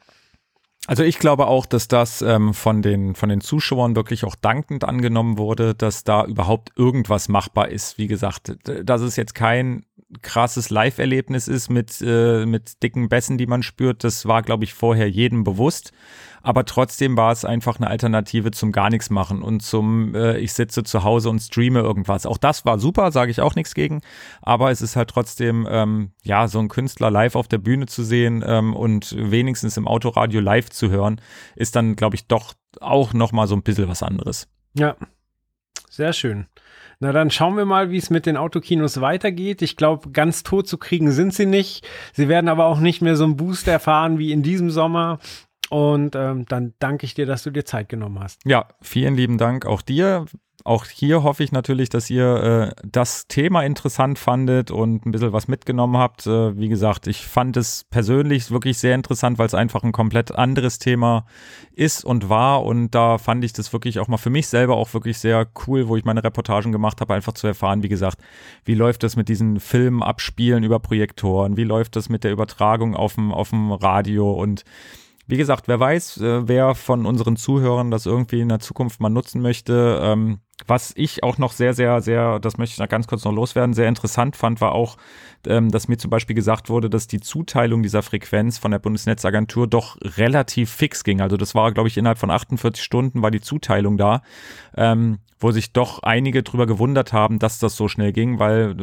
Also 0.88 1.04
ich 1.04 1.20
glaube 1.20 1.46
auch, 1.46 1.68
dass 1.68 1.88
das 1.88 2.24
ähm, 2.24 2.56
von, 2.56 2.82
den, 2.82 3.14
von 3.14 3.30
den 3.30 3.40
Zuschauern 3.40 3.96
wirklich 3.96 4.26
auch 4.26 4.36
dankend 4.36 4.84
angenommen 4.84 5.38
wurde, 5.38 5.76
dass 5.76 6.04
da 6.04 6.26
überhaupt 6.26 6.72
irgendwas 6.76 7.30
machbar 7.30 7.70
ist. 7.70 8.00
Wie 8.00 8.08
gesagt, 8.08 8.58
dass 8.64 9.02
es 9.02 9.16
jetzt 9.16 9.36
kein 9.36 9.86
krasses 10.22 10.70
Live-Erlebnis 10.70 11.48
ist 11.48 11.70
mit, 11.70 12.02
äh, 12.02 12.46
mit 12.46 12.84
dicken 12.84 13.10
Bässen, 13.10 13.38
die 13.38 13.48
man 13.48 13.64
spürt, 13.64 14.04
das 14.04 14.26
war, 14.26 14.42
glaube 14.42 14.64
ich, 14.64 14.74
vorher 14.74 15.10
jedem 15.10 15.44
bewusst. 15.44 15.92
Aber 16.44 16.66
trotzdem 16.66 17.18
war 17.18 17.32
es 17.32 17.46
einfach 17.46 17.78
eine 17.78 17.88
Alternative 17.88 18.52
zum 18.52 18.72
gar 18.72 18.90
nichts 18.90 19.10
machen 19.12 19.44
und 19.44 19.62
zum 19.62 20.16
äh, 20.16 20.40
ich 20.40 20.54
sitze 20.54 20.84
zu 20.84 21.04
Hause 21.04 21.30
und 21.30 21.40
streame 21.40 21.80
irgendwas. 21.80 22.26
Auch 22.26 22.38
das 22.38 22.66
war 22.66 22.80
super, 22.80 23.12
sage 23.12 23.30
ich 23.30 23.42
auch 23.42 23.54
nichts 23.54 23.76
gegen. 23.76 24.02
Aber 24.42 24.72
es 24.72 24.82
ist 24.82 24.96
halt 24.96 25.12
trotzdem, 25.12 25.68
ähm, 25.70 26.12
ja, 26.24 26.48
so 26.48 26.60
ein 26.60 26.68
Künstler 26.68 27.12
live 27.12 27.36
auf 27.36 27.48
der 27.48 27.60
Bühne 27.60 27.86
zu 27.86 28.04
sehen 28.04 28.44
ähm, 28.46 28.76
und 28.76 29.16
wenigstens 29.18 29.78
im 29.78 29.88
Autoradio 29.88 30.42
live 30.42 30.72
zu 30.72 30.90
hören, 30.90 31.22
ist 31.56 31.76
dann, 31.76 31.96
glaube 31.96 32.16
ich, 32.16 32.28
doch 32.28 32.54
auch 32.80 33.14
nochmal 33.14 33.48
so 33.48 33.56
ein 33.56 33.64
bisschen 33.64 33.88
was 33.88 34.02
anderes. 34.02 34.48
Ja, 34.74 34.96
sehr 35.90 36.14
schön. 36.14 36.48
Na 37.04 37.12
dann 37.12 37.32
schauen 37.32 37.58
wir 37.58 37.66
mal, 37.66 37.90
wie 37.90 37.98
es 37.98 38.12
mit 38.12 38.28
den 38.28 38.38
Autokinos 38.38 39.02
weitergeht. 39.02 39.64
Ich 39.64 39.76
glaube, 39.76 40.12
ganz 40.12 40.44
tot 40.44 40.68
zu 40.68 40.78
kriegen 40.78 41.12
sind 41.12 41.34
sie 41.34 41.48
nicht. 41.48 41.84
Sie 42.14 42.30
werden 42.30 42.48
aber 42.48 42.68
auch 42.68 42.80
nicht 42.80 43.02
mehr 43.02 43.16
so 43.16 43.24
einen 43.24 43.38
Boost 43.38 43.68
erfahren 43.68 44.20
wie 44.20 44.32
in 44.32 44.44
diesem 44.44 44.70
Sommer. 44.70 45.18
Und 45.72 46.18
ähm, 46.18 46.46
dann 46.50 46.74
danke 46.80 47.06
ich 47.06 47.14
dir, 47.14 47.26
dass 47.26 47.44
du 47.44 47.50
dir 47.50 47.64
Zeit 47.64 47.88
genommen 47.88 48.20
hast. 48.20 48.42
Ja, 48.46 48.68
vielen 48.82 49.16
lieben 49.16 49.38
Dank 49.38 49.66
auch 49.66 49.82
dir 49.82 50.26
auch 50.64 50.86
hier 50.86 51.24
hoffe 51.24 51.44
ich 51.44 51.52
natürlich, 51.52 51.90
dass 51.90 52.10
ihr 52.10 52.74
äh, 52.78 52.82
das 52.86 53.28
Thema 53.28 53.64
interessant 53.64 54.20
fandet 54.20 54.72
und 54.72 55.06
ein 55.06 55.12
bisschen 55.12 55.34
was 55.34 55.48
mitgenommen 55.48 55.98
habt. 55.98 56.28
Äh, 56.28 56.58
wie 56.58 56.70
gesagt, 56.70 57.08
ich 57.08 57.26
fand 57.26 57.58
es 57.58 57.86
persönlich 57.86 58.52
wirklich 58.52 58.78
sehr 58.78 58.96
interessant, 58.96 59.40
weil 59.40 59.48
es 59.48 59.54
einfach 59.54 59.84
ein 59.84 59.92
komplett 59.92 60.32
anderes 60.32 60.80
Thema 60.80 61.26
ist 61.74 62.06
und 62.06 62.30
war. 62.30 62.64
Und 62.64 62.92
da 62.92 63.18
fand 63.18 63.44
ich 63.44 63.54
das 63.54 63.74
wirklich 63.74 64.00
auch 64.00 64.08
mal 64.08 64.18
für 64.18 64.30
mich 64.30 64.48
selber 64.48 64.76
auch 64.76 64.94
wirklich 64.94 65.18
sehr 65.18 65.48
cool, 65.68 65.88
wo 65.88 65.98
ich 65.98 66.06
meine 66.06 66.24
Reportagen 66.24 66.72
gemacht 66.72 67.02
habe, 67.02 67.14
einfach 67.14 67.34
zu 67.34 67.48
erfahren, 67.48 67.84
wie 67.84 67.90
gesagt, 67.90 68.20
wie 68.66 68.76
läuft 68.76 69.04
das 69.04 69.16
mit 69.16 69.30
diesen 69.30 69.60
Filmen 69.60 70.04
abspielen 70.04 70.64
über 70.64 70.80
Projektoren, 70.80 71.58
wie 71.58 71.64
läuft 71.64 71.96
das 71.96 72.10
mit 72.10 72.24
der 72.24 72.32
Übertragung 72.32 72.96
auf 72.96 73.16
dem, 73.16 73.32
auf 73.32 73.50
dem 73.50 73.72
Radio 73.72 74.32
und 74.32 74.64
wie 75.32 75.38
gesagt, 75.38 75.70
wer 75.70 75.80
weiß, 75.80 76.18
äh, 76.18 76.48
wer 76.48 76.76
von 76.76 77.06
unseren 77.06 77.38
Zuhörern 77.38 77.90
das 77.90 78.06
irgendwie 78.06 78.42
in 78.42 78.50
der 78.50 78.60
Zukunft 78.60 79.00
mal 79.00 79.10
nutzen 79.10 79.42
möchte. 79.42 80.00
Ähm, 80.04 80.40
was 80.68 80.94
ich 80.96 81.24
auch 81.24 81.38
noch 81.38 81.52
sehr, 81.52 81.74
sehr, 81.74 82.02
sehr, 82.02 82.40
das 82.40 82.58
möchte 82.58 82.74
ich 82.74 82.80
noch 82.80 82.90
ganz 82.90 83.08
kurz 83.08 83.24
noch 83.24 83.34
loswerden, 83.34 83.74
sehr 83.74 83.88
interessant 83.88 84.36
fand, 84.36 84.62
war 84.62 84.74
auch, 84.74 84.98
ähm, 85.48 85.72
dass 85.72 85.88
mir 85.88 85.98
zum 85.98 86.10
Beispiel 86.10 86.36
gesagt 86.36 86.70
wurde, 86.70 86.90
dass 86.90 87.08
die 87.08 87.20
Zuteilung 87.20 87.84
dieser 87.84 88.04
Frequenz 88.04 88.58
von 88.58 88.72
der 88.72 88.80
Bundesnetzagentur 88.80 89.68
doch 89.68 89.98
relativ 90.02 90.72
fix 90.72 91.04
ging. 91.04 91.22
Also 91.22 91.38
das 91.38 91.56
war, 91.56 91.72
glaube 91.72 91.90
ich, 91.90 91.98
innerhalb 91.98 92.18
von 92.18 92.32
48 92.32 92.84
Stunden 92.84 93.22
war 93.22 93.32
die 93.32 93.42
Zuteilung 93.42 93.98
da. 93.98 94.22
Ähm, 94.76 95.20
wo 95.42 95.52
sich 95.52 95.74
doch 95.74 96.04
einige 96.04 96.44
drüber 96.44 96.68
gewundert 96.68 97.14
haben, 97.14 97.40
dass 97.40 97.60
das 97.60 97.76
so 97.76 97.88
schnell 97.88 98.14
ging, 98.14 98.40
weil 98.40 98.76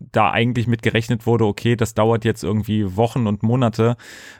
da 0.00 0.30
eigentlich 0.30 0.66
mit 0.66 0.82
gerechnet 0.82 1.26
wurde, 1.26 1.44
okay, 1.44 1.76
das 1.76 1.94
dauert 1.94 2.24
jetzt 2.24 2.42
irgendwie 2.42 2.96
Wochen 2.96 3.26
und 3.26 3.42
Monate. 3.42 3.96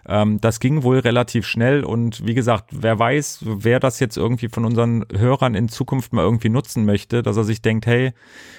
Ähm, 0.09 0.41
das 0.41 0.59
ging 0.59 0.83
wohl 0.83 0.99
relativ 0.99 1.47
schnell 1.47 1.85
und 1.85 2.27
wie 2.27 2.35
gesagt, 2.35 2.71
wer 2.73 2.99
weiß, 2.99 3.45
wer 3.45 3.79
das 3.79 4.01
jetzt 4.01 4.17
irgendwie 4.17 4.49
von 4.49 4.65
unseren 4.65 5.05
Hörern 5.15 5.55
in 5.55 5.69
Zukunft 5.69 6.15
mal 6.15 6.23
irgendwie 6.23 6.49
nutzen 6.49 6.86
möchte, 6.87 7.23
dass 7.23 7.37
er 7.37 7.45
sich 7.45 7.61
denkt, 7.61 7.87
hey, 7.87 8.13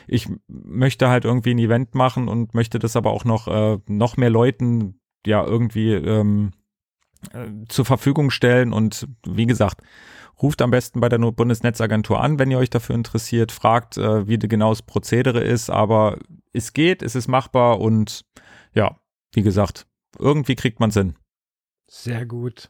ich 0.07 0.29
möchte 0.47 1.09
halt 1.09 1.25
irgendwie 1.25 1.51
ein 1.51 1.59
Event 1.59 1.95
machen 1.95 2.27
und 2.27 2.53
möchte 2.53 2.79
das 2.79 2.95
aber 2.95 3.11
auch 3.11 3.25
noch, 3.25 3.47
äh, 3.47 3.79
noch 3.87 4.17
mehr 4.17 4.29
Leuten 4.29 4.99
ja 5.25 5.43
irgendwie 5.43 5.93
ähm, 5.93 6.51
äh, 7.33 7.47
zur 7.67 7.85
Verfügung 7.85 8.29
stellen 8.29 8.73
und 8.73 9.07
wie 9.25 9.47
gesagt, 9.47 9.81
Ruft 10.41 10.61
am 10.61 10.71
besten 10.71 10.99
bei 10.99 11.09
der 11.09 11.17
Bundesnetzagentur 11.17 12.21
an, 12.21 12.37
wenn 12.37 12.51
ihr 12.51 12.59
euch 12.59 12.69
dafür 12.69 12.95
interessiert. 12.95 13.51
Fragt, 13.51 13.97
äh, 13.97 14.27
wie 14.27 14.37
genau 14.37 14.69
das 14.69 14.83
Prozedere 14.83 15.41
ist. 15.41 15.69
Aber 15.69 16.19
es 16.53 16.73
geht, 16.73 17.01
es 17.01 17.15
ist 17.15 17.27
machbar 17.27 17.79
und 17.79 18.23
ja, 18.73 18.99
wie 19.33 19.41
gesagt, 19.41 19.87
irgendwie 20.19 20.55
kriegt 20.55 20.79
man 20.79 20.89
es 20.89 20.95
hin. 20.95 21.15
Sehr 21.89 22.25
gut. 22.25 22.69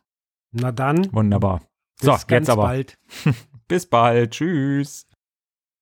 Na 0.52 0.72
dann. 0.72 1.12
Wunderbar. 1.12 1.62
So, 2.00 2.16
jetzt 2.30 2.50
aber. 2.50 2.64
Bald. 2.64 2.98
bis 3.68 3.86
bald. 3.86 4.32
Tschüss. 4.32 5.07